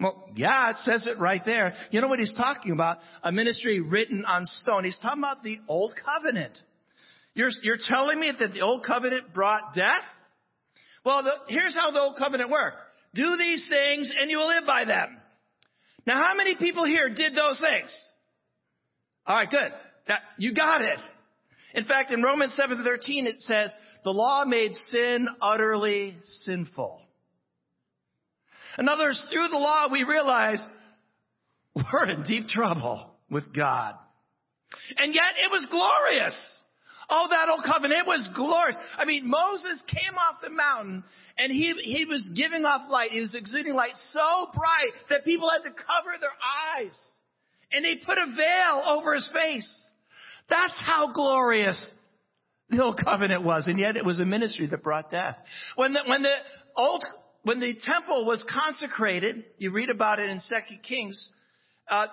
Well, 0.00 0.30
yeah, 0.34 0.70
it 0.70 0.76
says 0.78 1.06
it 1.06 1.18
right 1.18 1.42
there. 1.44 1.74
You 1.90 2.00
know 2.00 2.08
what 2.08 2.18
he's 2.18 2.32
talking 2.32 2.72
about? 2.72 3.00
A 3.22 3.30
ministry 3.30 3.78
written 3.78 4.24
on 4.24 4.46
stone. 4.46 4.84
He's 4.84 4.96
talking 5.02 5.22
about 5.22 5.42
the 5.42 5.58
old 5.68 5.92
covenant. 6.02 6.58
You're, 7.34 7.50
you're 7.62 7.76
telling 7.78 8.18
me 8.18 8.32
that 8.40 8.52
the 8.52 8.62
old 8.62 8.86
covenant 8.86 9.34
brought 9.34 9.74
death? 9.74 10.02
Well, 11.04 11.22
the, 11.22 11.32
here's 11.48 11.74
how 11.74 11.90
the 11.90 12.00
old 12.00 12.16
covenant 12.16 12.50
worked. 12.50 12.78
Do 13.14 13.36
these 13.36 13.66
things 13.68 14.10
and 14.18 14.30
you 14.30 14.38
will 14.38 14.48
live 14.48 14.64
by 14.66 14.86
them. 14.86 15.14
Now, 16.06 16.22
how 16.22 16.34
many 16.34 16.56
people 16.56 16.86
here 16.86 17.10
did 17.10 17.34
those 17.34 17.60
things? 17.60 17.94
All 19.26 19.36
right, 19.36 19.50
good. 19.50 19.72
That, 20.08 20.20
you 20.38 20.54
got 20.54 20.80
it. 20.80 20.98
In 21.74 21.84
fact, 21.84 22.10
in 22.10 22.22
Romans 22.22 22.54
7:13 22.54 23.26
it 23.26 23.38
says, 23.38 23.70
"The 24.04 24.12
law 24.12 24.44
made 24.44 24.74
sin 24.90 25.28
utterly 25.40 26.16
sinful." 26.44 27.02
In 28.78 28.88
other 28.88 29.04
words, 29.04 29.22
through 29.30 29.48
the 29.48 29.58
law 29.58 29.88
we 29.88 30.04
realize 30.04 30.64
we're 31.74 32.06
in 32.06 32.22
deep 32.22 32.48
trouble 32.48 33.16
with 33.30 33.54
God. 33.54 33.94
And 34.96 35.14
yet 35.14 35.34
it 35.42 35.50
was 35.50 35.66
glorious. 35.66 36.36
Oh, 37.10 37.26
that 37.28 37.48
old 37.48 37.64
covenant, 37.64 38.00
it 38.00 38.06
was 38.06 38.28
glorious. 38.34 38.76
I 38.96 39.04
mean, 39.04 39.28
Moses 39.28 39.82
came 39.86 40.16
off 40.16 40.40
the 40.40 40.50
mountain 40.50 41.04
and 41.36 41.52
he, 41.52 41.74
he 41.82 42.04
was 42.04 42.30
giving 42.34 42.64
off 42.64 42.90
light. 42.90 43.10
He 43.10 43.20
was 43.20 43.34
exuding 43.34 43.74
light 43.74 43.96
so 44.12 44.48
bright 44.54 44.92
that 45.10 45.24
people 45.24 45.50
had 45.50 45.62
to 45.62 45.70
cover 45.70 46.16
their 46.20 46.32
eyes. 46.76 46.96
And 47.70 47.84
they 47.84 47.96
put 48.04 48.18
a 48.18 48.26
veil 48.26 48.82
over 48.86 49.14
his 49.14 49.28
face. 49.32 49.81
That's 50.48 50.76
how 50.78 51.12
glorious 51.12 51.94
the 52.68 52.82
old 52.82 53.00
covenant 53.02 53.42
was. 53.42 53.66
And 53.66 53.78
yet 53.78 53.96
it 53.96 54.04
was 54.04 54.20
a 54.20 54.24
ministry 54.24 54.66
that 54.66 54.82
brought 54.82 55.10
death. 55.10 55.36
When 55.76 55.92
the, 55.92 56.00
when 56.06 56.22
the 56.22 56.34
old, 56.76 57.04
when 57.42 57.60
the 57.60 57.74
temple 57.80 58.24
was 58.24 58.44
consecrated, 58.48 59.44
you 59.58 59.70
read 59.70 59.90
about 59.90 60.18
it 60.18 60.30
in 60.30 60.38
Second 60.40 60.80
Kings, 60.82 61.28
uh, 61.88 62.06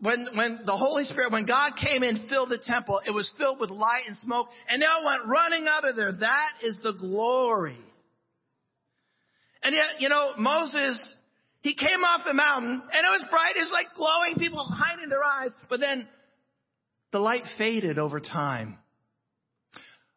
when, 0.00 0.26
when 0.34 0.60
the 0.66 0.76
Holy 0.76 1.04
Spirit, 1.04 1.30
when 1.30 1.46
God 1.46 1.72
came 1.80 2.02
in, 2.02 2.26
filled 2.28 2.48
the 2.48 2.58
temple, 2.58 3.00
it 3.06 3.12
was 3.12 3.32
filled 3.38 3.60
with 3.60 3.70
light 3.70 4.02
and 4.08 4.16
smoke, 4.16 4.48
and 4.68 4.82
they 4.82 4.86
all 4.86 5.04
went 5.04 5.26
running 5.26 5.66
out 5.68 5.88
of 5.88 5.94
there. 5.94 6.12
That 6.12 6.50
is 6.64 6.76
the 6.82 6.92
glory. 6.92 7.78
And 9.62 9.74
yet, 9.74 10.00
you 10.00 10.08
know, 10.08 10.32
Moses, 10.38 10.98
he 11.60 11.74
came 11.74 12.02
off 12.02 12.22
the 12.26 12.34
mountain, 12.34 12.82
and 12.92 13.06
it 13.06 13.10
was 13.10 13.24
bright, 13.30 13.54
it 13.54 13.60
was 13.60 13.70
like 13.72 13.94
glowing, 13.94 14.34
people 14.38 14.66
hiding 14.68 15.08
their 15.08 15.22
eyes, 15.22 15.54
but 15.70 15.78
then 15.78 16.08
the 17.12 17.18
light 17.18 17.44
faded 17.58 17.98
over 17.98 18.20
time. 18.20 18.78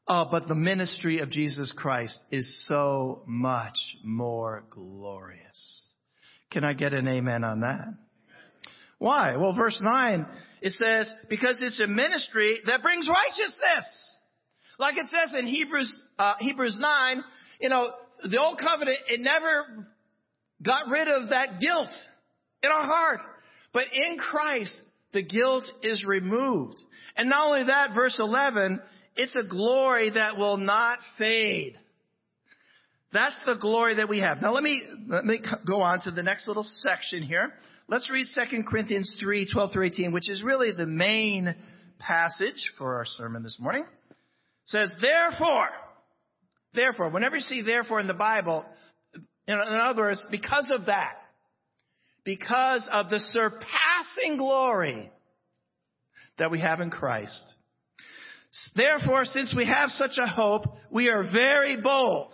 Oh, 0.07 0.25
but 0.29 0.47
the 0.47 0.55
ministry 0.55 1.19
of 1.19 1.31
Jesus 1.31 1.73
Christ 1.75 2.17
is 2.31 2.65
so 2.67 3.23
much 3.25 3.77
more 4.03 4.63
glorious. 4.69 5.89
Can 6.51 6.63
I 6.63 6.73
get 6.73 6.93
an 6.93 7.07
amen 7.07 7.43
on 7.43 7.61
that? 7.61 7.87
Why? 8.97 9.35
Well, 9.35 9.53
verse 9.53 9.79
9, 9.81 10.25
it 10.61 10.73
says, 10.73 11.11
because 11.29 11.57
it's 11.61 11.79
a 11.79 11.87
ministry 11.87 12.59
that 12.67 12.81
brings 12.81 13.09
righteousness. 13.09 14.15
Like 14.79 14.97
it 14.97 15.07
says 15.07 15.37
in 15.37 15.47
Hebrews, 15.47 16.01
uh, 16.17 16.33
Hebrews 16.39 16.77
9, 16.79 17.23
you 17.59 17.69
know, 17.69 17.89
the 18.23 18.39
old 18.39 18.59
covenant, 18.59 18.97
it 19.09 19.19
never 19.19 19.87
got 20.61 20.87
rid 20.89 21.07
of 21.07 21.29
that 21.29 21.59
guilt 21.59 21.89
in 22.63 22.69
our 22.69 22.83
heart. 22.83 23.19
But 23.73 23.85
in 23.91 24.17
Christ, 24.17 24.73
the 25.15 25.23
guilt 25.23 25.63
is 25.81 26.03
removed. 26.05 26.77
And 27.15 27.29
not 27.29 27.47
only 27.47 27.63
that, 27.67 27.95
verse 27.95 28.17
11, 28.19 28.81
it's 29.15 29.35
a 29.35 29.43
glory 29.43 30.09
that 30.11 30.37
will 30.37 30.57
not 30.57 30.99
fade. 31.17 31.79
That's 33.13 33.35
the 33.45 33.55
glory 33.55 33.95
that 33.95 34.09
we 34.09 34.19
have. 34.19 34.41
Now 34.41 34.51
let 34.51 34.61
me, 34.61 34.83
let 35.07 35.23
me 35.23 35.39
go 35.65 35.81
on 35.81 36.01
to 36.01 36.11
the 36.11 36.21
next 36.21 36.49
little 36.49 36.65
section 36.65 37.23
here. 37.23 37.53
Let's 37.87 38.09
read 38.11 38.27
2 38.35 38.63
Corinthians 38.63 39.15
3, 39.17 39.47
12 39.51 39.71
through 39.71 39.85
18, 39.85 40.11
which 40.11 40.29
is 40.29 40.43
really 40.43 40.73
the 40.73 40.85
main 40.85 41.55
passage 41.97 42.73
for 42.77 42.95
our 42.95 43.05
sermon 43.05 43.41
this 43.41 43.57
morning. 43.57 43.83
It 43.83 44.17
says, 44.65 44.91
therefore, 45.01 45.69
therefore, 46.73 47.09
whenever 47.09 47.37
you 47.37 47.41
see 47.41 47.61
therefore 47.61 48.01
in 48.01 48.07
the 48.07 48.13
Bible, 48.13 48.65
in 49.47 49.57
other 49.57 50.01
words, 50.01 50.27
because 50.29 50.69
of 50.77 50.87
that, 50.87 51.13
because 52.25 52.89
of 52.91 53.09
the 53.09 53.19
surpassing 53.19 54.37
glory 54.37 55.11
that 56.37 56.51
we 56.51 56.59
have 56.59 56.81
in 56.81 56.89
Christ. 56.89 57.43
Therefore, 58.75 59.25
since 59.25 59.53
we 59.55 59.65
have 59.65 59.89
such 59.89 60.17
a 60.17 60.27
hope, 60.27 60.65
we 60.89 61.09
are 61.09 61.29
very 61.31 61.81
bold. 61.81 62.33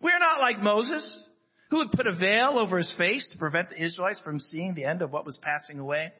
We're 0.00 0.18
not 0.18 0.40
like 0.40 0.58
Moses, 0.58 1.26
who 1.70 1.80
had 1.80 1.92
put 1.92 2.06
a 2.06 2.14
veil 2.14 2.58
over 2.58 2.78
his 2.78 2.94
face 2.98 3.26
to 3.32 3.38
prevent 3.38 3.70
the 3.70 3.82
Israelites 3.82 4.20
from 4.22 4.40
seeing 4.40 4.74
the 4.74 4.84
end 4.84 5.00
of 5.00 5.12
what 5.12 5.26
was 5.26 5.38
passing 5.40 5.78
away. 5.78 6.12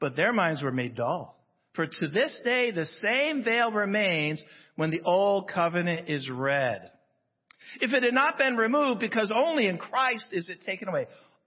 But 0.00 0.16
their 0.16 0.32
minds 0.32 0.62
were 0.62 0.72
made 0.72 0.96
dull. 0.96 1.36
For 1.74 1.86
to 1.86 2.08
this 2.08 2.40
day, 2.44 2.70
the 2.70 2.86
same 2.86 3.44
veil 3.44 3.70
remains 3.70 4.42
when 4.76 4.90
the 4.90 5.02
old 5.02 5.48
covenant 5.48 6.08
is 6.08 6.28
read. 6.28 6.90
If 7.80 7.92
it 7.92 8.02
had 8.02 8.14
not 8.14 8.38
been 8.38 8.56
removed, 8.56 9.00
because 9.00 9.30
only 9.34 9.66
in 9.66 9.78
Christ 9.78 10.28
is 10.32 10.48
it 10.48 10.62
taken 10.62 10.88
away. 10.88 11.06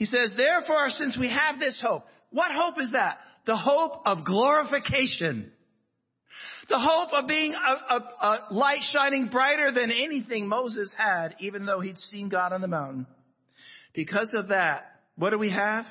He 0.00 0.06
says, 0.06 0.32
therefore, 0.34 0.88
since 0.88 1.18
we 1.20 1.28
have 1.28 1.60
this 1.60 1.78
hope, 1.86 2.06
what 2.30 2.50
hope 2.50 2.80
is 2.80 2.92
that? 2.92 3.18
The 3.44 3.54
hope 3.54 4.00
of 4.06 4.24
glorification. 4.24 5.52
The 6.70 6.78
hope 6.78 7.12
of 7.12 7.28
being 7.28 7.52
a, 7.52 7.94
a, 7.94 7.98
a, 7.98 8.46
light 8.50 8.80
shining 8.94 9.28
brighter 9.28 9.70
than 9.72 9.90
anything 9.90 10.48
Moses 10.48 10.94
had, 10.96 11.34
even 11.40 11.66
though 11.66 11.80
he'd 11.80 11.98
seen 11.98 12.30
God 12.30 12.54
on 12.54 12.62
the 12.62 12.66
mountain. 12.66 13.06
Because 13.92 14.30
of 14.32 14.48
that, 14.48 14.86
what 15.16 15.30
do 15.30 15.38
we 15.38 15.50
have? 15.50 15.84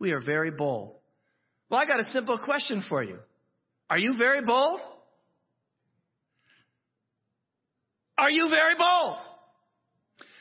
We 0.00 0.10
are 0.10 0.20
very 0.20 0.50
bold. 0.50 0.96
Well, 1.70 1.78
I 1.78 1.86
got 1.86 2.00
a 2.00 2.04
simple 2.06 2.40
question 2.44 2.82
for 2.88 3.04
you. 3.04 3.20
Are 3.88 3.98
you 3.98 4.16
very 4.18 4.44
bold? 4.44 4.80
Are 8.18 8.32
you 8.32 8.48
very 8.48 8.74
bold? 8.76 9.18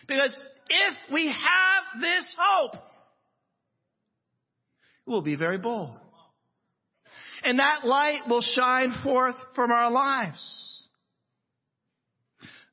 Because 0.07 0.35
if 0.67 0.95
we 1.11 1.27
have 1.27 2.01
this 2.01 2.27
hope, 2.39 2.81
we'll 5.05 5.21
be 5.21 5.35
very 5.35 5.57
bold. 5.57 5.99
And 7.43 7.59
that 7.59 7.85
light 7.85 8.21
will 8.27 8.41
shine 8.41 8.95
forth 9.03 9.35
from 9.55 9.71
our 9.71 9.91
lives. 9.91 10.83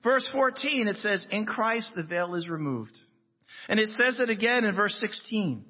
Verse 0.02 0.26
14, 0.32 0.88
it 0.88 0.96
says, 0.96 1.26
In 1.30 1.44
Christ 1.44 1.92
the 1.94 2.02
veil 2.02 2.34
is 2.34 2.48
removed. 2.48 2.96
And 3.68 3.78
it 3.78 3.90
says 4.02 4.20
it 4.20 4.30
again 4.30 4.64
in 4.64 4.74
verse 4.74 4.96
16. 5.00 5.64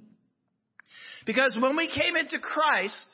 Because 1.26 1.56
when 1.60 1.76
we 1.76 1.88
came 1.88 2.16
into 2.16 2.38
Christ, 2.38 3.06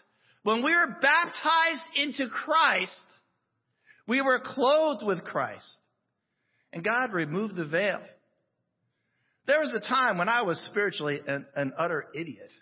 when 0.42 0.62
we 0.64 0.72
were 0.72 0.96
baptized 1.00 1.82
into 1.96 2.28
Christ, 2.28 3.06
we 4.06 4.20
were 4.20 4.40
clothed 4.42 5.04
with 5.04 5.24
Christ. 5.24 5.66
And 6.72 6.84
God 6.84 7.12
removed 7.12 7.56
the 7.56 7.64
veil. 7.64 8.02
There 9.46 9.60
was 9.60 9.72
a 9.74 9.88
time 9.88 10.18
when 10.18 10.28
I 10.28 10.42
was 10.42 10.60
spiritually 10.70 11.20
an, 11.26 11.46
an 11.54 11.72
utter 11.78 12.06
idiot. 12.14 12.52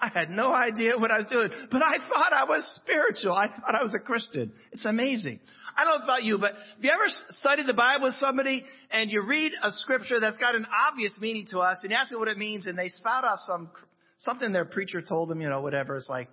I 0.00 0.10
had 0.12 0.30
no 0.30 0.52
idea 0.52 0.98
what 0.98 1.10
I 1.10 1.18
was 1.18 1.26
doing, 1.28 1.50
but 1.70 1.82
I 1.82 1.98
thought 2.08 2.32
I 2.32 2.44
was 2.44 2.64
spiritual. 2.82 3.32
I 3.32 3.48
thought 3.48 3.74
I 3.74 3.82
was 3.82 3.94
a 3.94 3.98
Christian. 3.98 4.52
It's 4.72 4.84
amazing. 4.84 5.40
I 5.76 5.84
don't 5.84 6.00
know 6.00 6.04
about 6.04 6.22
you, 6.22 6.38
but 6.38 6.52
have 6.52 6.84
you 6.84 6.90
ever 6.90 7.04
studied 7.30 7.66
the 7.66 7.74
Bible 7.74 8.04
with 8.04 8.14
somebody 8.14 8.64
and 8.90 9.10
you 9.10 9.22
read 9.22 9.52
a 9.62 9.72
scripture 9.72 10.20
that's 10.20 10.36
got 10.36 10.54
an 10.54 10.66
obvious 10.88 11.18
meaning 11.20 11.46
to 11.50 11.60
us 11.60 11.80
and 11.82 11.90
you 11.90 11.96
ask 11.96 12.10
them 12.10 12.20
what 12.20 12.28
it 12.28 12.38
means 12.38 12.66
and 12.66 12.78
they 12.78 12.88
spout 12.88 13.24
off 13.24 13.40
some, 13.46 13.70
something 14.18 14.52
their 14.52 14.64
preacher 14.64 15.02
told 15.02 15.28
them, 15.28 15.40
you 15.40 15.48
know, 15.48 15.60
whatever. 15.62 15.96
It's 15.96 16.08
like, 16.08 16.28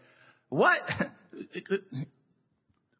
what? 0.50 0.77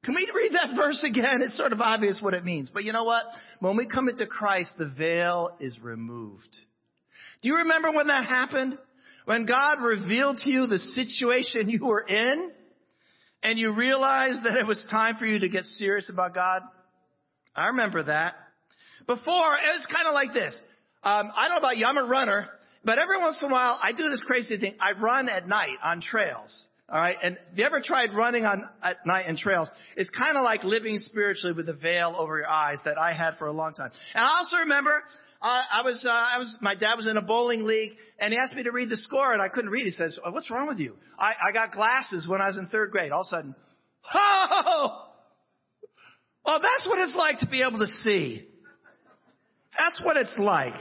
Can 0.04 0.16
we 0.16 0.32
read 0.34 0.54
that 0.54 0.76
verse 0.76 1.04
again? 1.08 1.42
It's 1.42 1.58
sort 1.58 1.74
of 1.74 1.82
obvious 1.82 2.20
what 2.22 2.34
it 2.34 2.44
means. 2.44 2.72
But 2.74 2.86
you 2.86 2.92
know 2.92 3.04
what? 3.04 3.24
When 3.60 3.78
we 3.78 3.86
come 3.86 4.10
into 4.10 4.26
Christ, 4.26 4.74
the 4.80 4.88
veil 4.88 5.52
is 5.60 5.80
removed. 5.80 6.50
Do 7.44 7.50
you 7.50 7.58
remember 7.58 7.92
when 7.92 8.08
that 8.08 8.26
happened? 8.26 8.80
When 9.26 9.46
God 9.46 9.82
revealed 9.82 10.38
to 10.38 10.52
you 10.52 10.68
the 10.68 10.80
situation 10.80 11.70
you 11.70 11.86
were 11.86 12.02
in 12.02 12.52
and 13.44 13.58
you 13.58 13.74
realized 13.74 14.44
that 14.44 14.58
it 14.58 14.66
was 14.66 14.84
time 14.90 15.18
for 15.18 15.26
you 15.26 15.40
to 15.40 15.50
get 15.50 15.64
serious 15.64 16.10
about 16.10 16.34
God? 16.34 16.62
I 17.56 17.68
remember 17.68 18.04
that. 18.04 18.34
Before, 19.08 19.56
it 19.56 19.74
was 19.74 19.88
kind 19.92 20.08
of 20.08 20.14
like 20.14 20.34
this. 20.34 20.56
Um, 21.04 21.32
I 21.36 21.48
don't 21.48 21.56
know 21.56 21.68
about 21.68 21.78
you, 21.78 21.86
I'm 21.86 21.98
a 21.98 22.06
runner, 22.06 22.48
but 22.86 23.00
every 23.00 23.20
once 23.20 23.42
in 23.42 23.50
a 23.50 23.52
while 23.52 23.80
I 23.82 23.92
do 23.92 24.10
this 24.10 24.24
crazy 24.26 24.58
thing. 24.58 24.76
I 24.80 24.92
run 24.92 25.30
at 25.30 25.48
night 25.48 25.78
on 25.84 26.02
trails. 26.02 26.66
All 26.92 27.00
right. 27.00 27.16
And 27.24 27.38
have 27.50 27.58
you 27.58 27.66
ever 27.66 27.82
tried 27.82 28.14
running 28.14 28.46
on 28.46 28.68
at 28.84 29.06
night 29.06 29.26
in 29.28 29.38
trails? 29.38 29.70
It's 29.96 30.10
kind 30.10 30.36
of 30.36 30.44
like 30.44 30.66
living 30.66 30.98
spiritually 30.98 31.56
with 31.56 31.70
a 31.70 31.74
veil 31.74 32.14
over 32.18 32.38
your 32.38 32.50
eyes 32.50 32.80
that 32.84 32.98
I 32.98 33.14
had 33.14 33.38
for 33.38 33.48
a 33.48 33.54
long 33.54 33.74
time. 33.74 33.92
And 34.14 34.26
I 34.26 34.38
also 34.38 34.58
remember 34.58 35.02
uh, 35.42 35.62
I 35.72 35.82
was, 35.84 36.06
uh, 36.06 36.10
I 36.10 36.38
was, 36.38 36.56
my 36.62 36.76
dad 36.76 36.96
was 36.96 37.08
in 37.08 37.18
a 37.18 37.22
bowling 37.22 37.66
league 37.66 37.94
and 38.20 38.32
he 38.32 38.38
asked 38.38 38.56
me 38.56 38.64
to 38.64 38.72
read 38.72 38.90
the 38.90 38.98
score 38.98 39.34
and 39.34 39.42
I 39.42 39.48
couldn't 39.48 39.72
read. 39.72 39.86
He 39.86 39.92
says, 39.92 40.20
oh, 40.24 40.32
what's 40.32 40.52
wrong 40.52 40.68
with 40.68 40.80
you? 40.80 40.96
I, 41.18 41.34
I 41.50 41.52
got 41.52 41.72
glasses 41.72 42.28
when 42.28 42.42
I 42.42 42.48
was 42.48 42.58
in 42.58 42.68
third 42.68 42.92
grade. 42.92 43.12
All 43.12 43.22
of 43.22 43.26
a 43.26 43.30
sudden, 43.30 43.56
oh, 44.14 45.08
oh, 46.46 46.60
that's 46.62 46.88
what 46.88 47.00
it's 47.00 47.16
like 47.16 47.40
to 47.40 47.48
be 47.48 47.64
able 47.68 47.80
to 47.80 47.88
see. 47.88 48.48
That's 49.78 50.00
what 50.04 50.18
it's 50.18 50.38
like. 50.38 50.76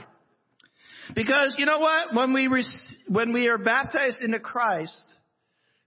Because 1.15 1.55
you 1.57 1.65
know 1.65 1.79
what? 1.79 2.13
When 2.13 2.33
we, 2.33 2.47
rec- 2.47 2.65
when 3.07 3.33
we 3.33 3.47
are 3.47 3.57
baptized 3.57 4.21
into 4.21 4.39
Christ, 4.39 5.03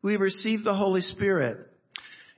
we 0.02 0.16
receive 0.16 0.64
the 0.64 0.74
Holy 0.74 1.00
Spirit. 1.00 1.70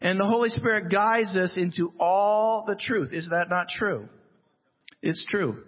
And 0.03 0.21
the 0.21 0.27
Holy 0.27 0.51
Spirit 0.51 0.91
guides 0.93 1.35
us 1.37 1.57
into 1.57 1.93
all 1.99 2.65
the 2.67 2.77
truth. 2.77 3.15
Is 3.15 3.31
that 3.31 3.47
not 3.49 3.69
true? 3.71 4.09
It's 5.01 5.25
true. 5.29 5.63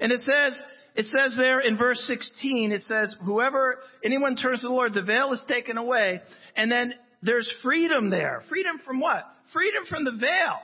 And 0.00 0.12
it 0.12 0.20
says, 0.20 0.62
it 0.94 1.06
says 1.06 1.36
there 1.36 1.60
in 1.60 1.76
verse 1.76 2.02
16, 2.06 2.72
it 2.72 2.82
says, 2.82 3.14
whoever, 3.24 3.78
anyone 4.04 4.36
turns 4.36 4.60
to 4.60 4.68
the 4.68 4.72
Lord, 4.72 4.94
the 4.94 5.02
veil 5.02 5.32
is 5.32 5.44
taken 5.48 5.76
away. 5.76 6.20
And 6.56 6.70
then 6.70 6.94
there's 7.22 7.50
freedom 7.62 8.10
there. 8.10 8.42
Freedom 8.48 8.80
from 8.84 9.00
what? 9.00 9.24
Freedom 9.52 9.84
from 9.88 10.04
the 10.04 10.12
veil. 10.12 10.58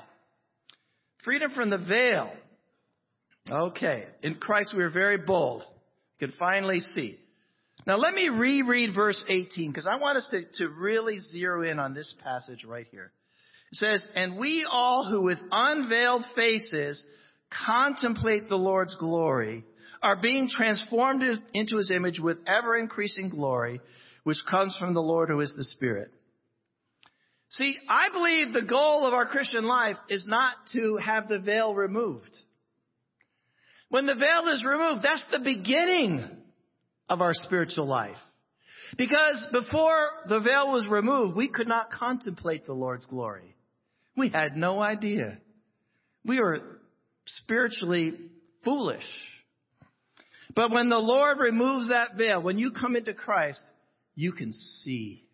Freedom 1.25 1.51
from 1.51 1.71
the 1.71 1.79
veil. 1.79 2.33
Okay. 3.51 4.05
In 4.23 4.37
Christ 4.37 4.75
we 4.77 4.83
are 4.83 4.91
very 4.91 5.19
bold. 5.19 5.63
You 6.19 6.29
can 6.29 6.37
finally 6.39 6.81
see. 6.81 7.17
Now 7.87 7.99
let 7.99 8.15
me 8.15 8.29
reread 8.29 8.95
verse 8.95 9.23
18 9.29 9.71
because 9.71 9.87
I 9.87 9.97
want 9.97 10.17
us 10.17 10.29
to, 10.31 10.43
to 10.59 10.69
really 10.69 11.19
zero 11.19 11.69
in 11.69 11.79
on 11.79 11.95
this 11.95 12.15
passage 12.23 12.65
right 12.65 12.87
here. 12.91 13.13
It 13.73 13.77
says, 13.77 14.07
and 14.15 14.37
we 14.37 14.67
all 14.71 15.09
who 15.11 15.23
with 15.23 15.39
unveiled 15.51 16.25
faces 16.37 17.05
contemplate 17.67 18.49
the 18.49 18.57
Lord's 18.57 18.95
glory 18.95 19.65
are 20.03 20.17
being 20.17 20.49
transformed 20.51 21.23
into 21.55 21.77
his 21.77 21.91
image 21.91 22.21
with 22.21 22.39
ever 22.47 22.77
increasing 22.77 23.31
glory, 23.31 23.81
which 24.25 24.39
comes 24.51 24.77
from 24.79 24.95
the 24.95 25.01
Lord 25.01 25.29
who 25.31 25.41
is 25.41 25.55
the 25.57 25.65
Spirit. 25.65 26.11
See, 27.51 27.77
I 27.89 28.09
believe 28.11 28.53
the 28.53 28.69
goal 28.69 29.07
of 29.07 29.15
our 29.15 29.27
Christian 29.27 29.65
life 29.65 29.97
is 30.09 30.27
not 30.27 30.55
to 30.73 30.97
have 30.97 31.29
the 31.29 31.39
veil 31.39 31.75
removed. 31.75 32.37
When 33.89 34.07
the 34.07 34.15
veil 34.15 34.49
is 34.53 34.65
removed, 34.65 35.03
that's 35.05 35.25
the 35.31 35.39
beginning 35.39 36.29
of 37.09 37.21
our 37.21 37.33
spiritual 37.33 37.87
life. 37.87 38.17
Because 38.99 39.47
before 39.53 40.09
the 40.29 40.41
veil 40.41 40.73
was 40.73 40.87
removed, 40.89 41.37
we 41.37 41.49
could 41.49 41.69
not 41.69 41.91
contemplate 41.91 42.67
the 42.67 42.73
Lord's 42.73 43.07
glory. 43.07 43.55
We 44.17 44.29
had 44.29 44.57
no 44.57 44.81
idea. 44.81 45.39
We 46.25 46.41
were 46.41 46.74
spiritually 47.27 48.15
foolish. 48.65 49.05
But 50.55 50.71
when 50.71 50.89
the 50.89 50.99
Lord 50.99 51.39
removes 51.39 51.89
that 51.89 52.17
veil, 52.17 52.41
when 52.41 52.59
you 52.59 52.71
come 52.71 52.97
into 52.97 53.15
Christ, 53.15 53.63
you 54.15 54.33
can 54.33 54.53
see. 54.53 55.25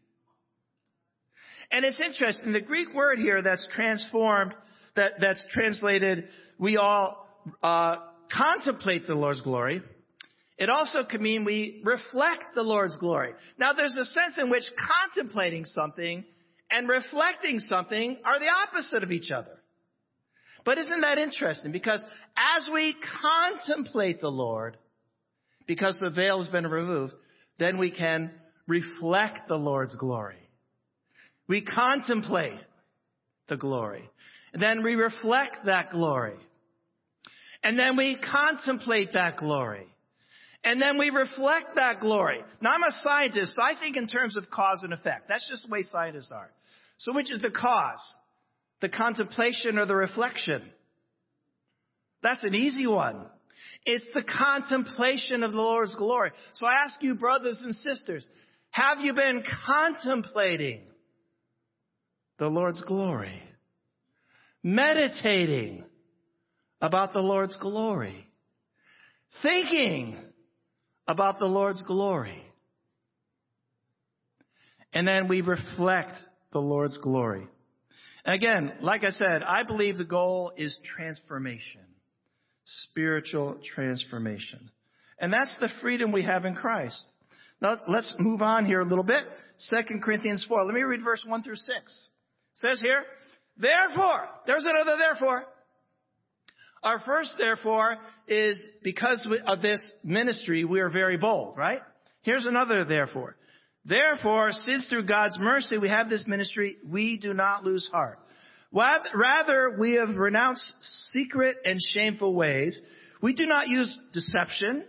And 1.70 1.84
it's 1.84 2.00
interesting, 2.04 2.52
the 2.52 2.60
Greek 2.60 2.94
word 2.94 3.18
here 3.18 3.42
that's 3.42 3.68
transformed, 3.74 4.54
that, 4.96 5.12
that's 5.20 5.44
translated, 5.50 6.24
we 6.58 6.76
all 6.76 7.26
uh, 7.62 7.96
contemplate 8.32 9.06
the 9.06 9.14
Lord's 9.14 9.40
glory. 9.42 9.82
It 10.58 10.68
also 10.68 11.04
can 11.04 11.22
mean 11.22 11.44
we 11.44 11.80
reflect 11.84 12.54
the 12.54 12.62
Lord's 12.62 12.96
glory. 12.98 13.32
Now 13.58 13.72
there's 13.72 13.96
a 13.96 14.04
sense 14.04 14.36
in 14.38 14.50
which 14.50 14.64
contemplating 15.14 15.64
something 15.64 16.24
and 16.70 16.88
reflecting 16.88 17.60
something 17.60 18.18
are 18.24 18.38
the 18.38 18.48
opposite 18.66 19.02
of 19.02 19.12
each 19.12 19.30
other. 19.30 19.59
But 20.64 20.78
isn't 20.78 21.00
that 21.00 21.18
interesting? 21.18 21.72
Because 21.72 22.04
as 22.36 22.68
we 22.72 22.94
contemplate 23.22 24.20
the 24.20 24.30
Lord, 24.30 24.76
because 25.66 25.96
the 26.00 26.10
veil 26.10 26.40
has 26.40 26.50
been 26.50 26.66
removed, 26.66 27.14
then 27.58 27.78
we 27.78 27.90
can 27.90 28.32
reflect 28.66 29.48
the 29.48 29.56
Lord's 29.56 29.96
glory. 29.96 30.48
We 31.48 31.62
contemplate 31.62 32.60
the 33.48 33.56
glory. 33.56 34.08
And 34.52 34.62
then 34.62 34.82
we 34.82 34.94
reflect 34.94 35.66
that 35.66 35.90
glory. 35.90 36.36
And 37.62 37.78
then 37.78 37.96
we 37.96 38.18
contemplate 38.18 39.12
that 39.12 39.36
glory. 39.36 39.86
And 40.62 40.80
then 40.80 40.98
we 40.98 41.10
reflect 41.10 41.76
that 41.76 42.00
glory. 42.00 42.40
Now 42.60 42.70
I'm 42.70 42.82
a 42.82 42.92
scientist, 43.00 43.54
so 43.56 43.62
I 43.62 43.78
think 43.78 43.96
in 43.96 44.06
terms 44.06 44.36
of 44.36 44.50
cause 44.50 44.80
and 44.82 44.92
effect. 44.92 45.28
That's 45.28 45.48
just 45.48 45.66
the 45.66 45.72
way 45.72 45.82
scientists 45.82 46.32
are. 46.32 46.50
So 46.98 47.14
which 47.14 47.32
is 47.32 47.40
the 47.40 47.50
cause? 47.50 48.14
The 48.80 48.88
contemplation 48.88 49.78
or 49.78 49.86
the 49.86 49.94
reflection? 49.94 50.62
That's 52.22 52.42
an 52.44 52.54
easy 52.54 52.86
one. 52.86 53.26
It's 53.84 54.06
the 54.14 54.22
contemplation 54.22 55.42
of 55.42 55.52
the 55.52 55.58
Lord's 55.58 55.94
glory. 55.94 56.32
So 56.54 56.66
I 56.66 56.84
ask 56.84 57.02
you, 57.02 57.14
brothers 57.14 57.62
and 57.62 57.74
sisters, 57.74 58.26
have 58.70 59.00
you 59.00 59.14
been 59.14 59.42
contemplating 59.66 60.82
the 62.38 62.48
Lord's 62.48 62.82
glory? 62.82 63.42
Meditating 64.62 65.84
about 66.80 67.12
the 67.12 67.20
Lord's 67.20 67.56
glory? 67.56 68.26
Thinking 69.42 70.18
about 71.08 71.38
the 71.38 71.46
Lord's 71.46 71.82
glory? 71.82 72.42
And 74.92 75.06
then 75.06 75.28
we 75.28 75.40
reflect 75.40 76.12
the 76.52 76.60
Lord's 76.60 76.98
glory. 76.98 77.46
Again, 78.24 78.72
like 78.80 79.04
I 79.04 79.10
said, 79.10 79.42
I 79.42 79.62
believe 79.62 79.96
the 79.96 80.04
goal 80.04 80.52
is 80.56 80.78
transformation. 80.96 81.82
Spiritual 82.64 83.58
transformation. 83.74 84.70
And 85.18 85.32
that's 85.32 85.54
the 85.60 85.68
freedom 85.80 86.12
we 86.12 86.22
have 86.22 86.44
in 86.44 86.54
Christ. 86.54 87.04
Now 87.60 87.76
let's 87.88 88.14
move 88.18 88.42
on 88.42 88.64
here 88.64 88.80
a 88.80 88.86
little 88.86 89.04
bit. 89.04 89.24
2 89.70 90.00
Corinthians 90.02 90.44
4. 90.48 90.64
Let 90.64 90.74
me 90.74 90.82
read 90.82 91.02
verse 91.02 91.24
1 91.26 91.42
through 91.42 91.56
6. 91.56 91.68
It 91.68 91.82
says 92.54 92.80
here, 92.80 93.04
therefore, 93.56 94.28
there's 94.46 94.66
another 94.66 94.96
therefore. 94.98 95.44
Our 96.82 97.00
first 97.00 97.34
therefore 97.36 97.98
is 98.26 98.64
because 98.82 99.26
of 99.46 99.60
this 99.60 99.82
ministry, 100.02 100.64
we 100.64 100.80
are 100.80 100.88
very 100.88 101.18
bold, 101.18 101.58
right? 101.58 101.80
Here's 102.22 102.46
another 102.46 102.84
therefore. 102.84 103.36
Therefore, 103.84 104.50
since 104.52 104.86
through 104.86 105.06
God's 105.06 105.38
mercy 105.38 105.78
we 105.78 105.88
have 105.88 106.08
this 106.08 106.26
ministry, 106.26 106.76
we 106.86 107.18
do 107.18 107.32
not 107.32 107.64
lose 107.64 107.88
heart. 107.90 108.18
Rather, 108.72 109.76
we 109.78 109.94
have 109.94 110.16
renounced 110.16 110.72
secret 111.12 111.56
and 111.64 111.78
shameful 111.92 112.34
ways. 112.34 112.80
We 113.20 113.34
do 113.34 113.46
not 113.46 113.68
use 113.68 113.96
deception, 114.12 114.84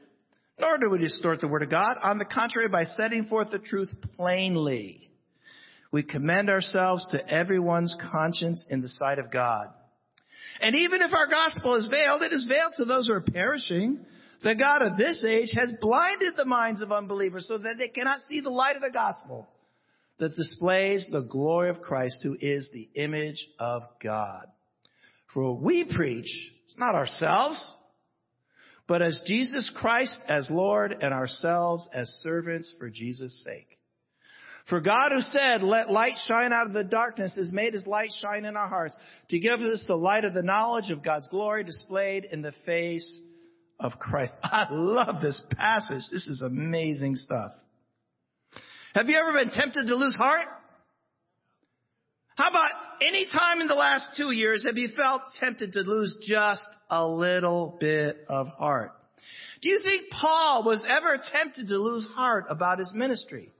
nor 0.60 0.78
do 0.78 0.90
we 0.90 1.00
distort 1.00 1.40
the 1.40 1.48
word 1.48 1.64
of 1.64 1.70
God. 1.72 1.98
On 2.04 2.18
the 2.18 2.26
contrary, 2.26 2.70
by 2.70 2.84
setting 2.84 3.26
forth 3.26 3.50
the 3.50 3.60
truth 3.60 3.90
plainly, 4.16 5.10
we 5.92 6.04
commend 6.04 6.50
ourselves 6.50 7.06
to 7.12 7.28
everyone's 7.28 7.96
conscience 8.12 8.66
in 8.70 8.82
the 8.82 8.88
sight 8.88 9.20
of 9.20 9.32
God. 9.32 9.68
And 10.62 10.76
even 10.76 11.02
if 11.02 11.14
our 11.14 11.28
gospel 11.28 11.76
is 11.76 11.88
veiled, 11.88 12.22
it 12.22 12.34
is 12.34 12.46
veiled 12.48 12.74
to 12.76 12.86
those 12.86 13.08
who 13.08 13.14
are 13.14 13.22
perishing 13.22 14.06
the 14.44 14.56
God 14.56 14.82
of 14.82 14.98
this 14.98 15.24
age 15.24 15.52
has 15.56 15.72
blinded 15.80 16.34
the 16.36 16.46
minds 16.46 16.82
of 16.82 16.92
unbelievers 16.92 17.46
so 17.48 17.58
that 17.58 17.78
they 17.78 17.90
cannot 17.90 18.22
see 18.22 18.42
the 18.42 18.50
light 18.50 18.76
of 18.76 18.82
the 18.82 18.90
gospel 18.90 19.48
that 20.20 20.36
displays 20.36 21.06
the 21.12 21.22
glory 21.22 21.70
of 21.70 21.82
Christ 21.82 22.20
who 22.24 22.36
is 22.40 22.70
the 22.74 22.90
image 22.96 23.48
of 23.60 23.84
God. 24.02 24.46
For 25.34 25.56
we 25.56 25.86
preach 25.96 26.26
is 26.68 26.76
not 26.78 26.96
ourselves, 26.96 27.74
but 28.88 29.02
as 29.02 29.22
Jesus 29.26 29.72
Christ 29.76 30.20
as 30.28 30.48
Lord 30.50 30.96
and 31.02 31.14
ourselves 31.14 31.88
as 31.94 32.08
servants 32.22 32.72
for 32.78 32.90
Jesus' 32.90 33.44
sake. 33.44 33.78
For 34.70 34.80
God 34.80 35.12
who 35.12 35.22
said, 35.22 35.64
let 35.64 35.90
light 35.90 36.16
shine 36.28 36.54
out 36.54 36.68
of 36.68 36.74
the 36.74 36.84
darkness 36.84 37.36
has 37.36 37.52
made 37.52 37.74
his 37.74 37.88
light 37.88 38.12
shine 38.22 38.46
in 38.46 38.56
our 38.56 38.68
hearts 38.68 38.96
to 39.30 39.40
give 39.40 39.60
us 39.60 39.84
the 39.88 39.96
light 39.96 40.26
of 40.26 40.34
the 40.34 40.44
knowledge 40.44 40.92
of 40.92 41.04
God's 41.04 41.28
glory 41.30 41.64
displayed 41.64 42.26
in 42.26 42.42
the 42.42 42.54
face 42.66 43.22
of 43.82 44.00
Christ. 44.00 44.34
I 44.44 44.68
love 44.72 45.22
this 45.22 45.42
passage. 45.58 46.04
This 46.12 46.28
is 46.28 46.42
amazing 46.42 47.16
stuff. 47.16 47.52
Have 48.94 49.08
you 49.08 49.18
ever 49.18 49.34
been 49.34 49.52
tempted 49.52 49.88
to 49.88 49.96
lose 49.96 50.16
heart? 50.16 50.48
How 52.36 52.50
about 52.50 52.72
any 53.02 53.26
time 53.26 53.62
in 53.62 53.68
the 53.68 53.76
last 53.76 54.12
two 54.18 54.32
years 54.32 54.66
have 54.66 54.78
you 54.78 54.90
felt 54.96 55.22
tempted 55.40 55.74
to 55.74 55.82
lose 55.82 56.18
just 56.22 56.68
a 56.90 57.06
little 57.06 57.78
bit 57.80 58.26
of 58.28 58.48
heart? 58.48 58.94
Do 59.62 59.70
you 59.70 59.80
think 59.84 60.10
Paul 60.10 60.64
was 60.64 60.86
ever 60.90 61.22
tempted 61.32 61.68
to 61.68 61.78
lose 61.78 62.06
heart 62.16 62.46
about 62.50 62.80
his 62.80 62.92
ministry? 62.96 63.52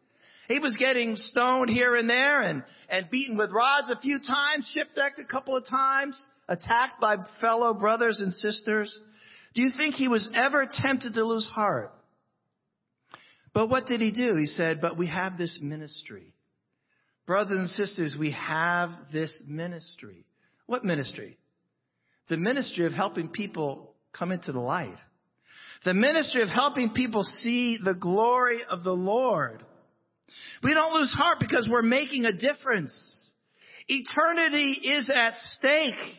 He 0.48 0.60
was 0.60 0.76
getting 0.78 1.16
stoned 1.16 1.70
here 1.70 1.96
and 1.96 2.10
there 2.10 2.42
and, 2.42 2.64
and 2.90 3.10
beaten 3.10 3.38
with 3.38 3.52
rods 3.52 3.90
a 3.90 4.00
few 4.00 4.20
times, 4.20 4.70
shipwrecked 4.74 5.20
a 5.20 5.26
couple 5.26 5.56
of 5.56 5.66
times, 5.66 6.22
attacked 6.50 7.00
by 7.00 7.18
fellow 7.40 7.74
brothers 7.74 8.20
and 8.20 8.34
sisters. 8.34 8.94
Do 9.54 9.64
you 9.64 9.72
think 9.76 9.96
he 9.96 10.08
was 10.08 10.30
ever 10.34 10.68
tempted 10.70 11.14
to 11.14 11.24
lose 11.26 11.48
heart? 11.48 11.94
But 13.54 13.68
what 13.68 13.86
did 13.86 14.00
he 14.00 14.12
do? 14.12 14.36
He 14.38 14.46
said, 14.46 14.80
but 14.82 14.98
we 14.98 15.08
have 15.08 15.38
this 15.38 15.60
ministry. 15.62 16.34
Brothers 17.28 17.60
and 17.60 17.70
sisters, 17.70 18.16
we 18.18 18.32
have 18.32 18.92
this 19.12 19.44
ministry. 19.46 20.26
What 20.68 20.86
ministry? 20.86 21.38
The 22.30 22.38
ministry 22.38 22.86
of 22.86 22.94
helping 22.94 23.30
people 23.30 23.94
come 24.18 24.32
into 24.32 24.52
the 24.52 24.60
light. 24.60 24.98
The 25.84 25.94
ministry 25.94 26.44
of 26.44 26.50
helping 26.50 26.92
people 26.92 27.24
see 27.24 27.78
the 27.84 27.94
glory 27.94 28.62
of 28.70 28.84
the 28.84 28.92
Lord. 28.94 29.64
We 30.64 30.74
don't 30.74 30.94
lose 30.94 31.14
heart 31.14 31.40
because 31.40 31.68
we're 31.70 31.82
making 31.82 32.26
a 32.26 32.32
difference. 32.32 32.94
Eternity 33.88 34.72
is 34.84 35.10
at 35.14 35.36
stake. 35.58 36.16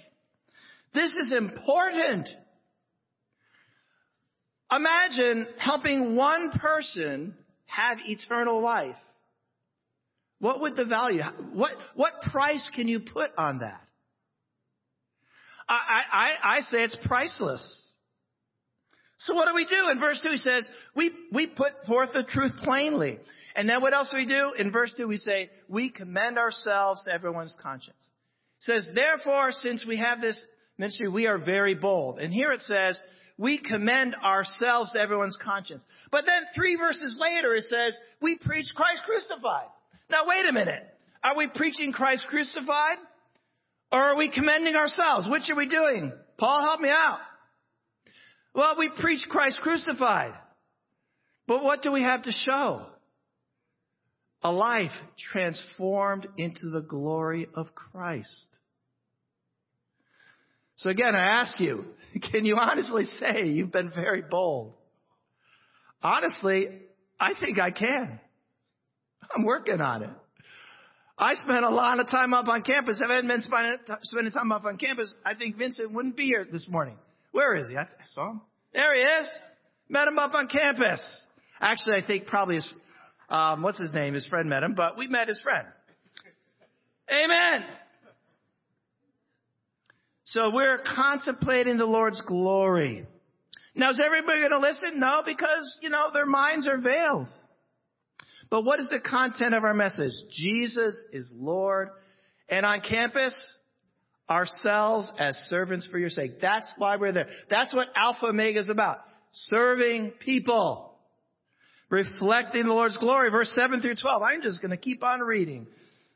This 0.92 1.14
is 1.14 1.32
important. 1.32 2.28
Imagine 4.74 5.46
helping 5.58 6.16
one 6.16 6.50
person 6.52 7.34
have 7.66 7.98
eternal 8.06 8.60
life. 8.60 8.96
What 10.38 10.60
would 10.60 10.76
the 10.76 10.84
value, 10.84 11.22
what, 11.52 11.72
what 11.94 12.14
price 12.30 12.70
can 12.74 12.88
you 12.88 13.00
put 13.00 13.30
on 13.36 13.58
that? 13.58 13.80
I, 15.68 16.02
I, 16.12 16.56
I 16.56 16.60
say 16.62 16.82
it's 16.82 16.96
priceless. 17.04 17.82
So 19.20 19.34
what 19.34 19.46
do 19.46 19.54
we 19.54 19.66
do? 19.66 19.90
In 19.90 20.00
verse 20.00 20.20
2 20.22 20.30
he 20.30 20.36
says, 20.36 20.68
we, 20.96 21.12
we 21.32 21.46
put 21.46 21.72
forth 21.86 22.10
the 22.12 22.24
truth 22.24 22.52
plainly. 22.64 23.18
And 23.54 23.68
then 23.68 23.80
what 23.80 23.94
else 23.94 24.10
do 24.10 24.16
we 24.16 24.26
do? 24.26 24.52
In 24.58 24.72
verse 24.72 24.92
2 24.96 25.06
we 25.06 25.18
say, 25.18 25.50
we 25.68 25.90
commend 25.90 26.38
ourselves 26.38 27.04
to 27.04 27.12
everyone's 27.12 27.56
conscience. 27.62 28.10
It 28.60 28.64
says, 28.64 28.88
therefore, 28.94 29.52
since 29.52 29.86
we 29.86 29.98
have 29.98 30.20
this 30.20 30.40
ministry, 30.76 31.08
we 31.08 31.26
are 31.26 31.38
very 31.38 31.74
bold. 31.74 32.18
And 32.18 32.32
here 32.32 32.52
it 32.52 32.60
says, 32.62 32.98
we 33.42 33.58
commend 33.58 34.14
ourselves 34.14 34.92
to 34.92 35.00
everyone's 35.00 35.36
conscience. 35.42 35.82
But 36.12 36.24
then 36.26 36.44
three 36.54 36.76
verses 36.76 37.18
later 37.20 37.56
it 37.56 37.64
says, 37.64 37.92
we 38.20 38.38
preach 38.38 38.66
Christ 38.76 39.02
crucified. 39.04 39.66
Now 40.08 40.28
wait 40.28 40.48
a 40.48 40.52
minute. 40.52 40.84
Are 41.24 41.36
we 41.36 41.48
preaching 41.52 41.92
Christ 41.92 42.24
crucified? 42.28 42.98
Or 43.90 43.98
are 43.98 44.16
we 44.16 44.30
commending 44.30 44.76
ourselves? 44.76 45.26
Which 45.28 45.50
are 45.50 45.56
we 45.56 45.66
doing? 45.66 46.12
Paul, 46.38 46.62
help 46.62 46.80
me 46.80 46.88
out. 46.88 47.18
Well, 48.54 48.76
we 48.78 48.92
preach 49.00 49.26
Christ 49.28 49.58
crucified. 49.60 50.34
But 51.48 51.64
what 51.64 51.82
do 51.82 51.90
we 51.90 52.02
have 52.02 52.22
to 52.22 52.30
show? 52.30 52.86
A 54.42 54.52
life 54.52 54.92
transformed 55.32 56.28
into 56.38 56.70
the 56.72 56.80
glory 56.80 57.48
of 57.54 57.74
Christ. 57.74 58.58
So 60.82 60.90
again, 60.90 61.14
I 61.14 61.40
ask 61.40 61.60
you, 61.60 61.84
can 62.32 62.44
you 62.44 62.56
honestly 62.56 63.04
say 63.04 63.46
you've 63.46 63.72
been 63.72 63.90
very 63.90 64.22
bold? 64.22 64.74
Honestly, 66.02 66.66
I 67.18 67.34
think 67.38 67.60
I 67.60 67.70
can. 67.70 68.18
I'm 69.34 69.44
working 69.44 69.80
on 69.80 70.02
it. 70.02 70.10
I 71.16 71.34
spent 71.34 71.64
a 71.64 71.70
lot 71.70 72.00
of 72.00 72.08
time 72.08 72.34
up 72.34 72.48
on 72.48 72.62
campus. 72.62 73.00
If 73.00 73.08
I 73.08 73.14
hadn't 73.14 73.28
been 73.28 73.42
spending 74.02 74.32
time 74.32 74.50
up 74.50 74.64
on 74.64 74.76
campus, 74.76 75.14
I 75.24 75.34
think 75.34 75.56
Vincent 75.56 75.92
wouldn't 75.92 76.16
be 76.16 76.24
here 76.24 76.44
this 76.50 76.66
morning. 76.68 76.96
Where 77.30 77.54
is 77.54 77.68
he? 77.68 77.76
I 77.76 77.86
saw 78.12 78.32
him. 78.32 78.40
There 78.74 78.96
he 78.96 79.02
is. 79.02 79.28
Met 79.88 80.08
him 80.08 80.18
up 80.18 80.34
on 80.34 80.48
campus. 80.48 81.00
Actually, 81.60 82.02
I 82.02 82.06
think 82.06 82.26
probably 82.26 82.56
his, 82.56 82.74
um, 83.30 83.62
what's 83.62 83.78
his 83.78 83.92
name? 83.94 84.14
His 84.14 84.26
friend 84.26 84.48
met 84.48 84.64
him, 84.64 84.74
but 84.74 84.98
we 84.98 85.06
met 85.06 85.28
his 85.28 85.40
friend. 85.42 85.68
Amen. 87.08 87.68
So 90.32 90.48
we're 90.48 90.78
contemplating 90.78 91.76
the 91.76 91.84
Lord's 91.84 92.22
glory. 92.22 93.06
Now 93.74 93.90
is 93.90 94.00
everybody 94.02 94.38
going 94.38 94.52
to 94.52 94.60
listen? 94.60 94.98
No, 94.98 95.20
because, 95.26 95.78
you 95.82 95.90
know, 95.90 96.08
their 96.12 96.24
minds 96.24 96.66
are 96.66 96.78
veiled. 96.78 97.28
But 98.48 98.64
what 98.64 98.80
is 98.80 98.88
the 98.88 98.98
content 98.98 99.54
of 99.54 99.62
our 99.62 99.74
message? 99.74 100.12
Jesus 100.30 100.94
is 101.12 101.30
Lord. 101.36 101.90
And 102.48 102.64
on 102.64 102.80
campus, 102.80 103.34
ourselves 104.28 105.12
as 105.18 105.36
servants 105.48 105.86
for 105.90 105.98
your 105.98 106.08
sake. 106.08 106.40
That's 106.40 106.70
why 106.78 106.96
we're 106.96 107.12
there. 107.12 107.28
That's 107.50 107.74
what 107.74 107.88
Alpha 107.94 108.26
Omega 108.26 108.60
is 108.60 108.70
about. 108.70 109.00
Serving 109.32 110.12
people. 110.20 110.94
Reflecting 111.90 112.64
the 112.64 112.72
Lord's 112.72 112.96
glory. 112.96 113.30
Verse 113.30 113.52
7 113.54 113.82
through 113.82 113.96
12. 114.00 114.22
I'm 114.22 114.40
just 114.40 114.62
going 114.62 114.70
to 114.70 114.78
keep 114.78 115.04
on 115.04 115.20
reading. 115.20 115.66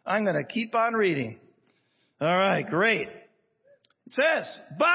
I'm 0.06 0.24
going 0.24 0.42
to 0.42 0.50
keep 0.50 0.74
on 0.74 0.94
reading. 0.94 1.38
All 2.18 2.34
right, 2.34 2.66
great. 2.66 3.08
It 4.06 4.12
says, 4.12 4.60
but 4.78 4.86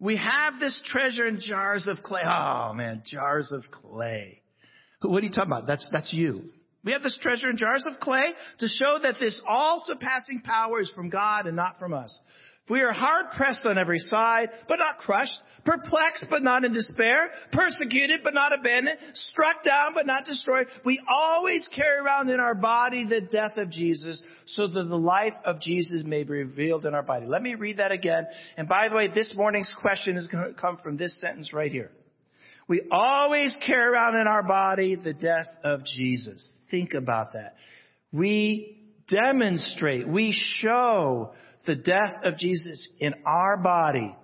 we 0.00 0.16
have 0.16 0.60
this 0.60 0.82
treasure 0.86 1.26
in 1.26 1.40
jars 1.40 1.86
of 1.86 1.98
clay. 2.02 2.22
Oh 2.24 2.72
man, 2.74 3.02
jars 3.06 3.52
of 3.52 3.70
clay. 3.70 4.42
What 5.00 5.22
are 5.22 5.26
you 5.26 5.32
talking 5.32 5.52
about? 5.52 5.66
That's, 5.66 5.88
that's 5.92 6.12
you. 6.12 6.44
We 6.84 6.92
have 6.92 7.02
this 7.02 7.18
treasure 7.20 7.48
in 7.48 7.56
jars 7.56 7.86
of 7.86 8.00
clay 8.00 8.34
to 8.58 8.66
show 8.66 8.98
that 9.02 9.16
this 9.20 9.40
all 9.48 9.82
surpassing 9.86 10.42
power 10.42 10.80
is 10.80 10.90
from 10.94 11.08
God 11.08 11.46
and 11.46 11.56
not 11.56 11.78
from 11.78 11.94
us. 11.94 12.18
We 12.70 12.80
are 12.80 12.92
hard 12.92 13.26
pressed 13.36 13.66
on 13.66 13.76
every 13.76 13.98
side, 13.98 14.48
but 14.68 14.78
not 14.78 14.96
crushed, 14.96 15.38
perplexed, 15.66 16.26
but 16.30 16.42
not 16.42 16.64
in 16.64 16.72
despair, 16.72 17.30
persecuted, 17.52 18.20
but 18.24 18.32
not 18.32 18.58
abandoned, 18.58 18.96
struck 19.12 19.62
down, 19.62 19.92
but 19.92 20.06
not 20.06 20.24
destroyed. 20.24 20.68
We 20.82 20.98
always 21.06 21.68
carry 21.76 21.98
around 21.98 22.30
in 22.30 22.40
our 22.40 22.54
body 22.54 23.04
the 23.04 23.20
death 23.20 23.58
of 23.58 23.70
Jesus 23.70 24.22
so 24.46 24.66
that 24.66 24.84
the 24.84 24.96
life 24.96 25.34
of 25.44 25.60
Jesus 25.60 26.04
may 26.06 26.22
be 26.24 26.32
revealed 26.32 26.86
in 26.86 26.94
our 26.94 27.02
body. 27.02 27.26
Let 27.26 27.42
me 27.42 27.54
read 27.54 27.76
that 27.76 27.92
again. 27.92 28.26
And 28.56 28.66
by 28.66 28.88
the 28.88 28.96
way, 28.96 29.08
this 29.08 29.34
morning's 29.36 29.72
question 29.82 30.16
is 30.16 30.26
going 30.26 30.54
to 30.54 30.58
come 30.58 30.78
from 30.78 30.96
this 30.96 31.20
sentence 31.20 31.52
right 31.52 31.70
here. 31.70 31.90
We 32.66 32.80
always 32.90 33.54
carry 33.66 33.92
around 33.92 34.16
in 34.16 34.26
our 34.26 34.42
body 34.42 34.96
the 34.96 35.12
death 35.12 35.48
of 35.64 35.84
Jesus. 35.84 36.50
Think 36.70 36.94
about 36.94 37.34
that. 37.34 37.56
We 38.10 38.80
demonstrate, 39.06 40.08
we 40.08 40.32
show 40.32 41.34
the 41.66 41.74
death 41.74 42.24
of 42.24 42.38
Jesus 42.38 42.88
in 42.98 43.14
our 43.26 43.56
body 43.56 44.14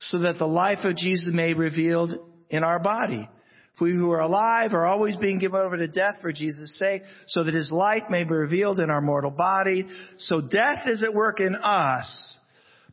so 0.00 0.20
that 0.20 0.38
the 0.38 0.46
life 0.46 0.84
of 0.84 0.96
Jesus 0.96 1.28
may 1.32 1.52
be 1.52 1.58
revealed 1.58 2.14
in 2.50 2.62
our 2.62 2.78
body. 2.78 3.28
If 3.74 3.80
we 3.80 3.92
who 3.92 4.10
are 4.10 4.20
alive 4.20 4.74
are 4.74 4.86
always 4.86 5.16
being 5.16 5.38
given 5.38 5.60
over 5.60 5.76
to 5.76 5.86
death 5.86 6.16
for 6.20 6.32
Jesus' 6.32 6.78
sake, 6.78 7.02
so 7.28 7.44
that 7.44 7.54
his 7.54 7.70
light 7.72 8.10
may 8.10 8.24
be 8.24 8.34
revealed 8.34 8.80
in 8.80 8.90
our 8.90 9.00
mortal 9.00 9.30
body. 9.30 9.86
So 10.18 10.40
death 10.40 10.86
is 10.86 11.02
at 11.02 11.14
work 11.14 11.40
in 11.40 11.54
us, 11.54 12.36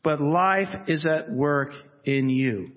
but 0.04 0.22
life 0.22 0.88
is 0.88 1.06
at 1.06 1.32
work 1.32 1.72
in 2.04 2.30
you. 2.30 2.72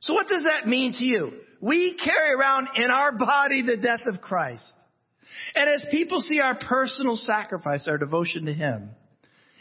So 0.00 0.14
what 0.14 0.28
does 0.28 0.44
that 0.44 0.68
mean 0.68 0.92
to 0.94 1.04
you? 1.04 1.32
We 1.60 1.96
carry 1.96 2.34
around 2.34 2.68
in 2.76 2.90
our 2.90 3.12
body 3.12 3.62
the 3.62 3.76
death 3.76 4.06
of 4.06 4.20
Christ. 4.20 4.72
And 5.54 5.68
as 5.68 5.84
people 5.90 6.20
see 6.20 6.40
our 6.40 6.56
personal 6.56 7.16
sacrifice, 7.16 7.86
our 7.88 7.98
devotion 7.98 8.46
to 8.46 8.52
Him, 8.52 8.90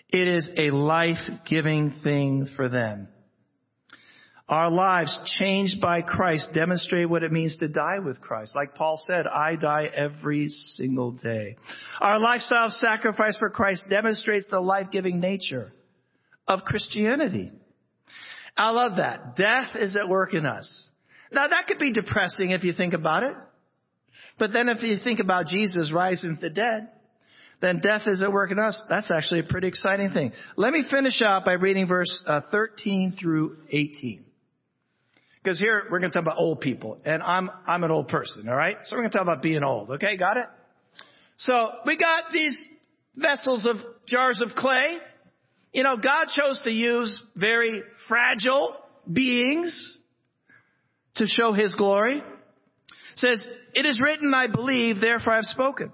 it 0.09 0.27
is 0.27 0.49
a 0.57 0.71
life-giving 0.71 1.95
thing 2.03 2.47
for 2.55 2.69
them. 2.69 3.09
Our 4.49 4.71
lives 4.71 5.35
changed 5.39 5.81
by 5.81 6.01
Christ 6.01 6.51
demonstrate 6.53 7.09
what 7.09 7.23
it 7.23 7.33
means 7.33 7.57
to 7.57 7.67
die 7.67 7.99
with 7.99 8.21
Christ. 8.21 8.55
Like 8.55 8.75
Paul 8.75 8.97
said, 9.05 9.27
I 9.27 9.57
die 9.57 9.87
every 9.93 10.47
single 10.47 11.11
day. 11.11 11.57
Our 11.99 12.17
lifestyle 12.17 12.69
sacrifice 12.69 13.37
for 13.37 13.49
Christ 13.49 13.83
demonstrates 13.89 14.47
the 14.49 14.61
life-giving 14.61 15.19
nature 15.19 15.73
of 16.47 16.61
Christianity. 16.61 17.51
I 18.55 18.69
love 18.69 18.95
that. 18.97 19.35
Death 19.35 19.75
is 19.75 19.97
at 19.97 20.07
work 20.07 20.33
in 20.33 20.45
us. 20.45 20.83
Now 21.29 21.49
that 21.49 21.67
could 21.67 21.79
be 21.79 21.91
depressing 21.91 22.51
if 22.51 22.63
you 22.63 22.71
think 22.71 22.93
about 22.93 23.23
it. 23.23 23.35
But 24.39 24.53
then 24.53 24.69
if 24.69 24.81
you 24.81 24.95
think 25.03 25.19
about 25.19 25.47
Jesus 25.47 25.91
rising 25.91 26.35
from 26.35 26.41
the 26.41 26.49
dead, 26.49 26.87
then 27.61 27.79
death 27.79 28.03
is 28.05 28.21
at 28.21 28.31
work 28.31 28.51
in 28.51 28.59
us. 28.59 28.81
That's 28.89 29.11
actually 29.11 29.39
a 29.39 29.43
pretty 29.43 29.67
exciting 29.67 30.11
thing. 30.11 30.31
Let 30.55 30.73
me 30.73 30.83
finish 30.89 31.21
out 31.21 31.43
by 31.43 31.53
reading 31.53 31.87
verse 31.87 32.23
uh, 32.27 32.41
13 32.51 33.17
through 33.19 33.57
18. 33.71 34.23
Because 35.43 35.59
here 35.59 35.83
we're 35.89 35.99
going 35.99 36.11
to 36.11 36.13
talk 36.13 36.23
about 36.23 36.37
old 36.37 36.59
people, 36.59 36.97
and 37.05 37.23
I'm 37.23 37.49
I'm 37.65 37.83
an 37.85 37.91
old 37.91 38.09
person, 38.09 38.49
all 38.49 38.55
right? 38.55 38.75
So 38.83 38.95
we're 38.95 39.03
going 39.03 39.11
to 39.11 39.17
talk 39.17 39.23
about 39.23 39.41
being 39.41 39.63
old. 39.63 39.91
Okay, 39.91 40.17
got 40.17 40.35
it? 40.37 40.45
So 41.37 41.69
we 41.85 41.97
got 41.97 42.31
these 42.33 42.57
vessels 43.15 43.65
of 43.65 43.77
jars 44.07 44.41
of 44.41 44.55
clay. 44.55 44.97
You 45.71 45.83
know, 45.83 45.95
God 45.95 46.27
chose 46.35 46.59
to 46.65 46.71
use 46.71 47.21
very 47.35 47.81
fragile 48.09 48.75
beings 49.11 49.97
to 51.15 51.25
show 51.27 51.53
His 51.53 51.75
glory. 51.75 52.17
It 52.17 52.23
says, 53.15 53.45
"It 53.73 53.85
is 53.85 54.01
written, 54.01 54.33
I 54.33 54.47
believe, 54.47 54.99
therefore 54.99 55.33
I've 55.33 55.45
spoken." 55.45 55.93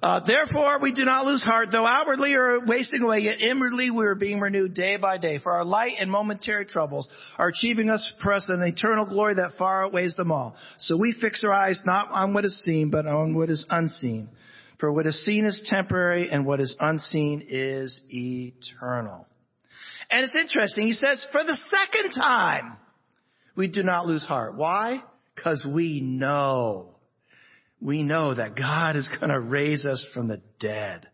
Uh, 0.00 0.20
therefore, 0.24 0.78
we 0.80 0.92
do 0.92 1.04
not 1.04 1.26
lose 1.26 1.42
heart, 1.42 1.70
though 1.72 1.86
outwardly 1.86 2.34
are 2.34 2.60
wasting 2.64 3.02
away, 3.02 3.18
yet 3.18 3.40
inwardly 3.40 3.90
we 3.90 4.06
are 4.06 4.14
being 4.14 4.38
renewed 4.38 4.72
day 4.72 4.96
by 4.96 5.18
day. 5.18 5.38
For 5.38 5.52
our 5.52 5.64
light 5.64 5.94
and 5.98 6.08
momentary 6.10 6.66
troubles 6.66 7.08
are 7.36 7.48
achieving 7.48 7.90
us 7.90 8.14
for 8.22 8.32
us 8.32 8.48
an 8.48 8.62
eternal 8.62 9.06
glory 9.06 9.34
that 9.34 9.56
far 9.58 9.86
outweighs 9.86 10.14
them 10.14 10.30
all. 10.30 10.54
So 10.78 10.96
we 10.96 11.16
fix 11.20 11.42
our 11.42 11.52
eyes 11.52 11.80
not 11.84 12.10
on 12.12 12.32
what 12.32 12.44
is 12.44 12.62
seen, 12.62 12.90
but 12.90 13.06
on 13.06 13.34
what 13.34 13.50
is 13.50 13.64
unseen. 13.70 14.28
For 14.78 14.92
what 14.92 15.06
is 15.08 15.24
seen 15.24 15.44
is 15.44 15.60
temporary, 15.68 16.30
and 16.30 16.46
what 16.46 16.60
is 16.60 16.76
unseen 16.78 17.46
is 17.48 18.00
eternal. 18.08 19.26
And 20.10 20.24
it's 20.24 20.36
interesting. 20.36 20.86
He 20.86 20.92
says, 20.92 21.26
for 21.32 21.42
the 21.42 21.58
second 21.70 22.12
time, 22.12 22.76
we 23.56 23.66
do 23.66 23.82
not 23.82 24.06
lose 24.06 24.24
heart. 24.24 24.54
Why? 24.54 25.02
Because 25.34 25.66
we 25.68 26.00
know 26.00 26.94
we 27.80 28.02
know 28.02 28.34
that 28.34 28.56
God 28.56 28.96
is 28.96 29.08
going 29.20 29.30
to 29.30 29.40
raise 29.40 29.86
us 29.86 30.04
from 30.12 30.26
the 30.26 30.40
dead. 30.58 31.06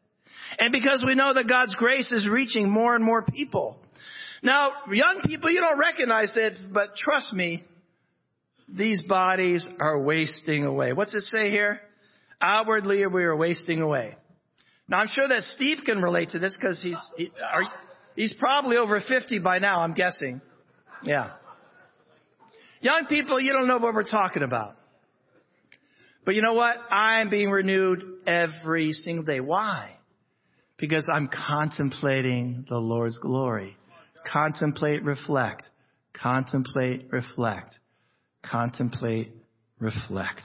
And 0.59 0.72
because 0.72 1.03
we 1.07 1.14
know 1.14 1.35
that 1.35 1.48
God's 1.48 1.74
grace 1.74 2.12
is 2.12 2.29
reaching 2.29 2.70
more 2.70 2.94
and 2.94 3.05
more 3.05 3.22
people. 3.22 3.79
Now, 4.42 4.72
young 4.90 5.22
people, 5.24 5.50
you 5.50 5.61
don't 5.61 5.79
recognize 5.79 6.33
it, 6.37 6.55
but 6.72 6.96
trust 6.96 7.33
me, 7.33 7.64
these 8.68 9.03
bodies 9.09 9.66
are 9.81 10.00
wasting 10.00 10.64
away. 10.64 10.92
What's 10.92 11.14
it 11.14 11.22
say 11.22 11.50
here? 11.50 11.81
Outwardly, 12.40 13.07
we 13.07 13.24
are 13.24 13.37
wasting 13.37 13.81
away. 13.81 14.16
Now, 14.88 14.98
I'm 14.98 15.09
sure 15.09 15.27
that 15.27 15.42
Steve 15.42 15.79
can 15.85 16.03
relate 16.03 16.31
to 16.31 16.38
this 16.38 16.57
because 16.61 16.83
he's, 16.83 16.98
he, 17.16 17.31
are, 17.42 17.62
he's 18.16 18.35
probably 18.38 18.77
over 18.77 19.00
50 19.00 19.38
by 19.38 19.59
now, 19.59 19.79
I'm 19.81 19.94
guessing. 19.94 20.42
Yeah. 21.03 21.31
Young 22.81 23.07
people, 23.07 23.40
you 23.40 23.53
don't 23.53 23.66
know 23.66 23.79
what 23.79 23.94
we're 23.94 24.03
talking 24.03 24.42
about. 24.42 24.77
But 26.25 26.35
you 26.35 26.43
know 26.43 26.55
what? 26.55 26.77
I'm 26.91 27.31
being 27.31 27.51
renewed 27.51 28.03
every 28.27 28.93
single 28.93 29.25
day. 29.25 29.41
Why? 29.41 29.91
Because 30.79 31.09
I'm 31.13 31.29
contemplating 31.29 32.67
the 32.69 32.79
Lord's 32.79 33.19
glory. 33.19 33.77
Contemplate, 34.31 35.05
reflect. 35.05 35.69
Contemplate, 36.15 37.09
reflect. 37.11 37.79
Contemplate, 38.43 39.33
reflect. 39.79 40.41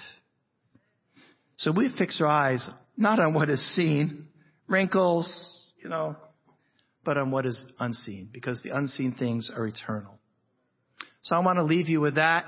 So 1.57 1.71
we 1.71 1.89
fix 1.97 2.19
our 2.21 2.27
eyes 2.27 2.67
not 2.97 3.19
on 3.19 3.33
what 3.33 3.49
is 3.49 3.75
seen, 3.75 4.27
wrinkles, 4.67 5.71
you 5.81 5.89
know, 5.89 6.15
but 7.05 7.17
on 7.17 7.31
what 7.31 7.45
is 7.45 7.57
unseen, 7.79 8.29
because 8.31 8.61
the 8.61 8.69
unseen 8.71 9.15
things 9.17 9.49
are 9.55 9.65
eternal. 9.65 10.19
So 11.21 11.35
I 11.35 11.39
want 11.39 11.57
to 11.57 11.63
leave 11.63 11.89
you 11.89 12.01
with 12.01 12.15
that. 12.15 12.45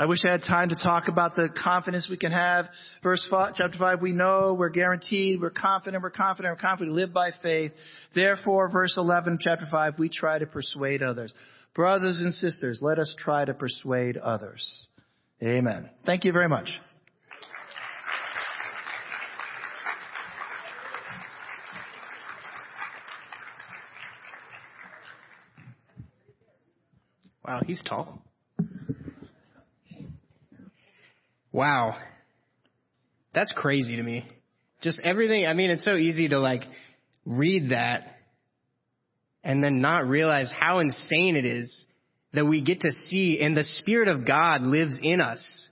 I 0.00 0.06
wish 0.06 0.20
I 0.24 0.30
had 0.30 0.42
time 0.42 0.68
to 0.68 0.76
talk 0.76 1.08
about 1.08 1.34
the 1.34 1.48
confidence 1.48 2.06
we 2.08 2.16
can 2.16 2.30
have. 2.30 2.66
Verse 3.02 3.26
five, 3.28 3.54
chapter 3.56 3.76
5, 3.76 4.00
we 4.00 4.12
know, 4.12 4.54
we're 4.56 4.68
guaranteed, 4.68 5.40
we're 5.40 5.50
confident, 5.50 6.04
we're 6.04 6.10
confident, 6.10 6.54
we're 6.54 6.60
confident, 6.60 6.94
we 6.94 7.02
live 7.02 7.12
by 7.12 7.32
faith. 7.42 7.72
Therefore, 8.14 8.70
verse 8.70 8.94
11, 8.96 9.38
chapter 9.40 9.66
5, 9.68 9.98
we 9.98 10.08
try 10.08 10.38
to 10.38 10.46
persuade 10.46 11.02
others. 11.02 11.34
Brothers 11.74 12.20
and 12.20 12.32
sisters, 12.32 12.78
let 12.80 13.00
us 13.00 13.12
try 13.18 13.44
to 13.44 13.54
persuade 13.54 14.16
others. 14.16 14.86
Amen. 15.42 15.90
Thank 16.06 16.24
you 16.24 16.30
very 16.30 16.48
much. 16.48 16.70
Wow, 27.44 27.62
he's 27.66 27.82
tall. 27.82 28.22
Wow. 31.52 31.96
That's 33.34 33.52
crazy 33.52 33.96
to 33.96 34.02
me. 34.02 34.26
Just 34.80 35.00
everything, 35.02 35.46
I 35.46 35.54
mean, 35.54 35.70
it's 35.70 35.84
so 35.84 35.94
easy 35.94 36.28
to 36.28 36.38
like 36.38 36.62
read 37.24 37.70
that 37.70 38.02
and 39.42 39.62
then 39.62 39.80
not 39.80 40.06
realize 40.06 40.52
how 40.56 40.78
insane 40.78 41.36
it 41.36 41.44
is 41.44 41.84
that 42.32 42.44
we 42.44 42.60
get 42.60 42.80
to 42.82 42.92
see 42.92 43.40
and 43.40 43.56
the 43.56 43.64
Spirit 43.64 44.08
of 44.08 44.26
God 44.26 44.62
lives 44.62 44.98
in 45.02 45.20
us. 45.20 45.66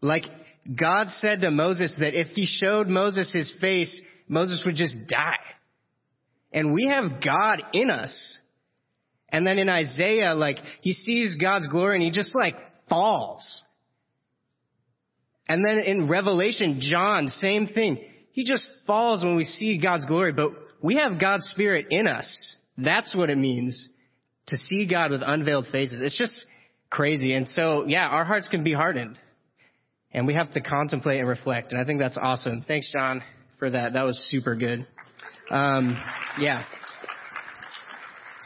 Like 0.00 0.24
God 0.78 1.08
said 1.08 1.40
to 1.40 1.50
Moses 1.50 1.94
that 1.98 2.18
if 2.18 2.28
he 2.28 2.46
showed 2.46 2.88
Moses 2.88 3.32
his 3.32 3.52
face, 3.60 4.00
Moses 4.28 4.62
would 4.64 4.76
just 4.76 4.96
die. 5.08 5.36
And 6.52 6.72
we 6.72 6.86
have 6.88 7.22
God 7.24 7.62
in 7.72 7.90
us. 7.90 8.38
And 9.28 9.46
then 9.46 9.58
in 9.58 9.68
Isaiah, 9.68 10.34
like, 10.34 10.58
he 10.80 10.92
sees 10.92 11.36
God's 11.40 11.66
glory 11.66 11.96
and 11.96 12.04
he 12.04 12.10
just 12.10 12.34
like 12.36 12.56
falls. 12.88 13.62
And 15.48 15.64
then 15.64 15.78
in 15.78 16.08
Revelation, 16.08 16.78
John, 16.80 17.28
same 17.28 17.66
thing. 17.66 17.98
He 18.32 18.44
just 18.44 18.68
falls 18.86 19.22
when 19.22 19.36
we 19.36 19.44
see 19.44 19.78
God's 19.78 20.06
glory, 20.06 20.32
but 20.32 20.50
we 20.82 20.96
have 20.96 21.20
God's 21.20 21.46
Spirit 21.48 21.86
in 21.90 22.06
us. 22.06 22.56
That's 22.76 23.14
what 23.14 23.30
it 23.30 23.38
means 23.38 23.88
to 24.48 24.56
see 24.56 24.86
God 24.86 25.10
with 25.10 25.22
unveiled 25.24 25.66
faces. 25.70 26.00
It's 26.02 26.18
just 26.18 26.44
crazy. 26.90 27.34
And 27.34 27.46
so, 27.48 27.86
yeah, 27.86 28.06
our 28.06 28.24
hearts 28.24 28.48
can 28.48 28.64
be 28.64 28.72
hardened. 28.72 29.18
And 30.12 30.26
we 30.26 30.34
have 30.34 30.50
to 30.52 30.60
contemplate 30.60 31.20
and 31.20 31.28
reflect. 31.28 31.72
And 31.72 31.80
I 31.80 31.84
think 31.84 32.00
that's 32.00 32.16
awesome. 32.16 32.64
Thanks, 32.66 32.90
John, 32.92 33.22
for 33.58 33.70
that. 33.70 33.94
That 33.94 34.02
was 34.02 34.18
super 34.30 34.54
good. 34.54 34.86
Um, 35.50 35.96
yeah. 36.38 36.64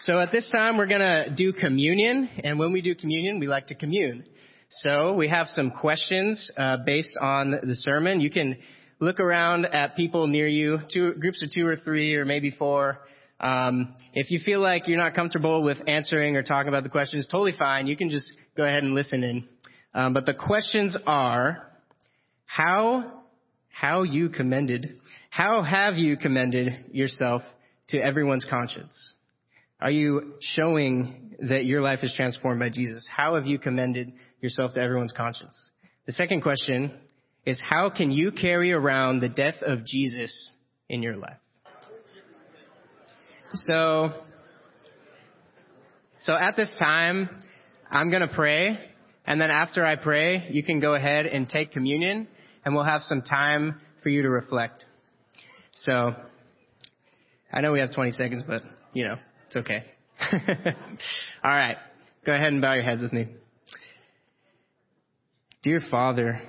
So 0.02 0.18
at 0.18 0.32
this 0.32 0.50
time, 0.50 0.78
we're 0.78 0.86
going 0.86 1.00
to 1.00 1.34
do 1.34 1.52
communion. 1.52 2.30
And 2.42 2.58
when 2.58 2.72
we 2.72 2.80
do 2.80 2.94
communion, 2.94 3.40
we 3.40 3.46
like 3.46 3.66
to 3.66 3.74
commune. 3.74 4.24
So 4.70 5.14
we 5.14 5.28
have 5.28 5.46
some 5.48 5.70
questions 5.70 6.50
uh, 6.54 6.76
based 6.84 7.16
on 7.18 7.52
the 7.52 7.74
sermon. 7.74 8.20
You 8.20 8.30
can 8.30 8.58
look 9.00 9.18
around 9.18 9.64
at 9.64 9.96
people 9.96 10.26
near 10.26 10.46
you, 10.46 10.80
two 10.92 11.14
groups 11.14 11.42
of 11.42 11.50
two 11.50 11.66
or 11.66 11.76
three, 11.76 12.16
or 12.16 12.26
maybe 12.26 12.50
four. 12.50 12.98
Um, 13.40 13.94
if 14.12 14.30
you 14.30 14.40
feel 14.44 14.60
like 14.60 14.86
you're 14.86 14.98
not 14.98 15.14
comfortable 15.14 15.62
with 15.62 15.78
answering 15.86 16.36
or 16.36 16.42
talking 16.42 16.68
about 16.68 16.82
the 16.82 16.90
questions, 16.90 17.26
totally 17.30 17.54
fine. 17.58 17.86
You 17.86 17.96
can 17.96 18.10
just 18.10 18.30
go 18.58 18.64
ahead 18.64 18.82
and 18.82 18.92
listen 18.92 19.24
in. 19.24 19.48
Um, 19.94 20.12
but 20.12 20.26
the 20.26 20.34
questions 20.34 20.98
are: 21.06 21.66
How 22.44 23.22
how 23.70 24.02
you 24.02 24.28
commended? 24.28 24.98
How 25.30 25.62
have 25.62 25.94
you 25.94 26.18
commended 26.18 26.90
yourself 26.92 27.40
to 27.88 27.98
everyone's 27.98 28.44
conscience? 28.44 29.14
Are 29.80 29.90
you 29.90 30.34
showing 30.40 31.36
that 31.38 31.64
your 31.64 31.80
life 31.80 32.00
is 32.02 32.12
transformed 32.14 32.60
by 32.60 32.68
Jesus? 32.68 33.08
How 33.10 33.36
have 33.36 33.46
you 33.46 33.58
commended 33.58 34.12
yourself 34.40 34.74
to 34.74 34.80
everyone's 34.80 35.12
conscience? 35.12 35.56
The 36.06 36.12
second 36.12 36.42
question 36.42 36.92
is 37.44 37.62
how 37.66 37.90
can 37.90 38.10
you 38.10 38.32
carry 38.32 38.72
around 38.72 39.20
the 39.20 39.28
death 39.28 39.62
of 39.62 39.84
Jesus 39.84 40.50
in 40.88 41.02
your 41.02 41.16
life? 41.16 41.38
So, 43.52 44.12
so 46.20 46.34
at 46.34 46.56
this 46.56 46.74
time, 46.78 47.30
I'm 47.90 48.10
going 48.10 48.26
to 48.26 48.34
pray. 48.34 48.78
And 49.26 49.40
then 49.40 49.50
after 49.50 49.84
I 49.84 49.96
pray, 49.96 50.48
you 50.50 50.62
can 50.62 50.80
go 50.80 50.94
ahead 50.94 51.26
and 51.26 51.48
take 51.48 51.72
communion 51.72 52.28
and 52.64 52.74
we'll 52.74 52.84
have 52.84 53.02
some 53.02 53.22
time 53.22 53.80
for 54.02 54.08
you 54.08 54.22
to 54.22 54.28
reflect. 54.28 54.84
So, 55.74 56.14
I 57.52 57.60
know 57.60 57.72
we 57.72 57.80
have 57.80 57.94
20 57.94 58.10
seconds, 58.12 58.42
but 58.46 58.62
you 58.92 59.06
know, 59.06 59.16
it's 59.46 59.56
okay. 59.56 59.84
All 61.44 61.50
right. 61.50 61.76
Go 62.26 62.34
ahead 62.34 62.52
and 62.52 62.60
bow 62.60 62.74
your 62.74 62.82
heads 62.82 63.02
with 63.02 63.12
me. 63.12 63.28
Dear 65.60 65.80
Father, 65.90 66.40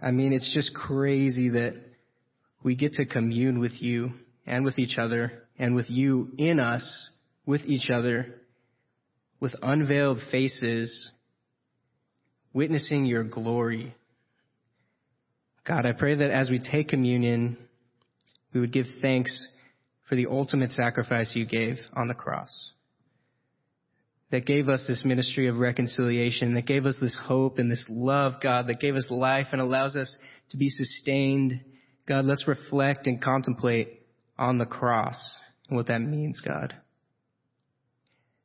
I 0.00 0.12
mean, 0.12 0.32
it's 0.32 0.50
just 0.54 0.72
crazy 0.74 1.50
that 1.50 1.74
we 2.62 2.74
get 2.74 2.94
to 2.94 3.04
commune 3.04 3.60
with 3.60 3.82
you 3.82 4.12
and 4.46 4.64
with 4.64 4.78
each 4.78 4.96
other 4.96 5.42
and 5.58 5.74
with 5.74 5.90
you 5.90 6.30
in 6.38 6.58
us, 6.58 7.10
with 7.44 7.60
each 7.66 7.90
other, 7.90 8.34
with 9.40 9.54
unveiled 9.62 10.20
faces, 10.32 11.10
witnessing 12.54 13.04
your 13.04 13.24
glory. 13.24 13.94
God, 15.66 15.84
I 15.84 15.92
pray 15.92 16.14
that 16.14 16.30
as 16.30 16.48
we 16.48 16.60
take 16.60 16.88
communion, 16.88 17.58
we 18.54 18.60
would 18.60 18.72
give 18.72 18.86
thanks 19.02 19.48
for 20.08 20.16
the 20.16 20.28
ultimate 20.30 20.72
sacrifice 20.72 21.32
you 21.36 21.44
gave 21.44 21.76
on 21.92 22.08
the 22.08 22.14
cross. 22.14 22.72
That 24.30 24.46
gave 24.46 24.68
us 24.68 24.84
this 24.86 25.04
ministry 25.04 25.48
of 25.48 25.58
reconciliation, 25.58 26.54
that 26.54 26.66
gave 26.66 26.86
us 26.86 26.94
this 27.00 27.16
hope 27.20 27.58
and 27.58 27.70
this 27.70 27.84
love, 27.88 28.34
God, 28.40 28.68
that 28.68 28.78
gave 28.78 28.94
us 28.94 29.06
life 29.10 29.48
and 29.50 29.60
allows 29.60 29.96
us 29.96 30.16
to 30.50 30.56
be 30.56 30.68
sustained. 30.68 31.60
God, 32.06 32.24
let's 32.26 32.46
reflect 32.46 33.08
and 33.08 33.20
contemplate 33.20 34.02
on 34.38 34.58
the 34.58 34.66
cross 34.66 35.38
and 35.68 35.76
what 35.76 35.88
that 35.88 36.00
means, 36.00 36.40
God. 36.40 36.74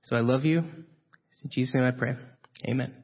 So 0.04 0.16
I 0.16 0.22
love 0.22 0.44
you. 0.44 0.60
In 0.60 1.50
Jesus' 1.50 1.76
name 1.76 1.84
I 1.84 1.92
pray. 1.92 2.16
Amen. 2.68 3.04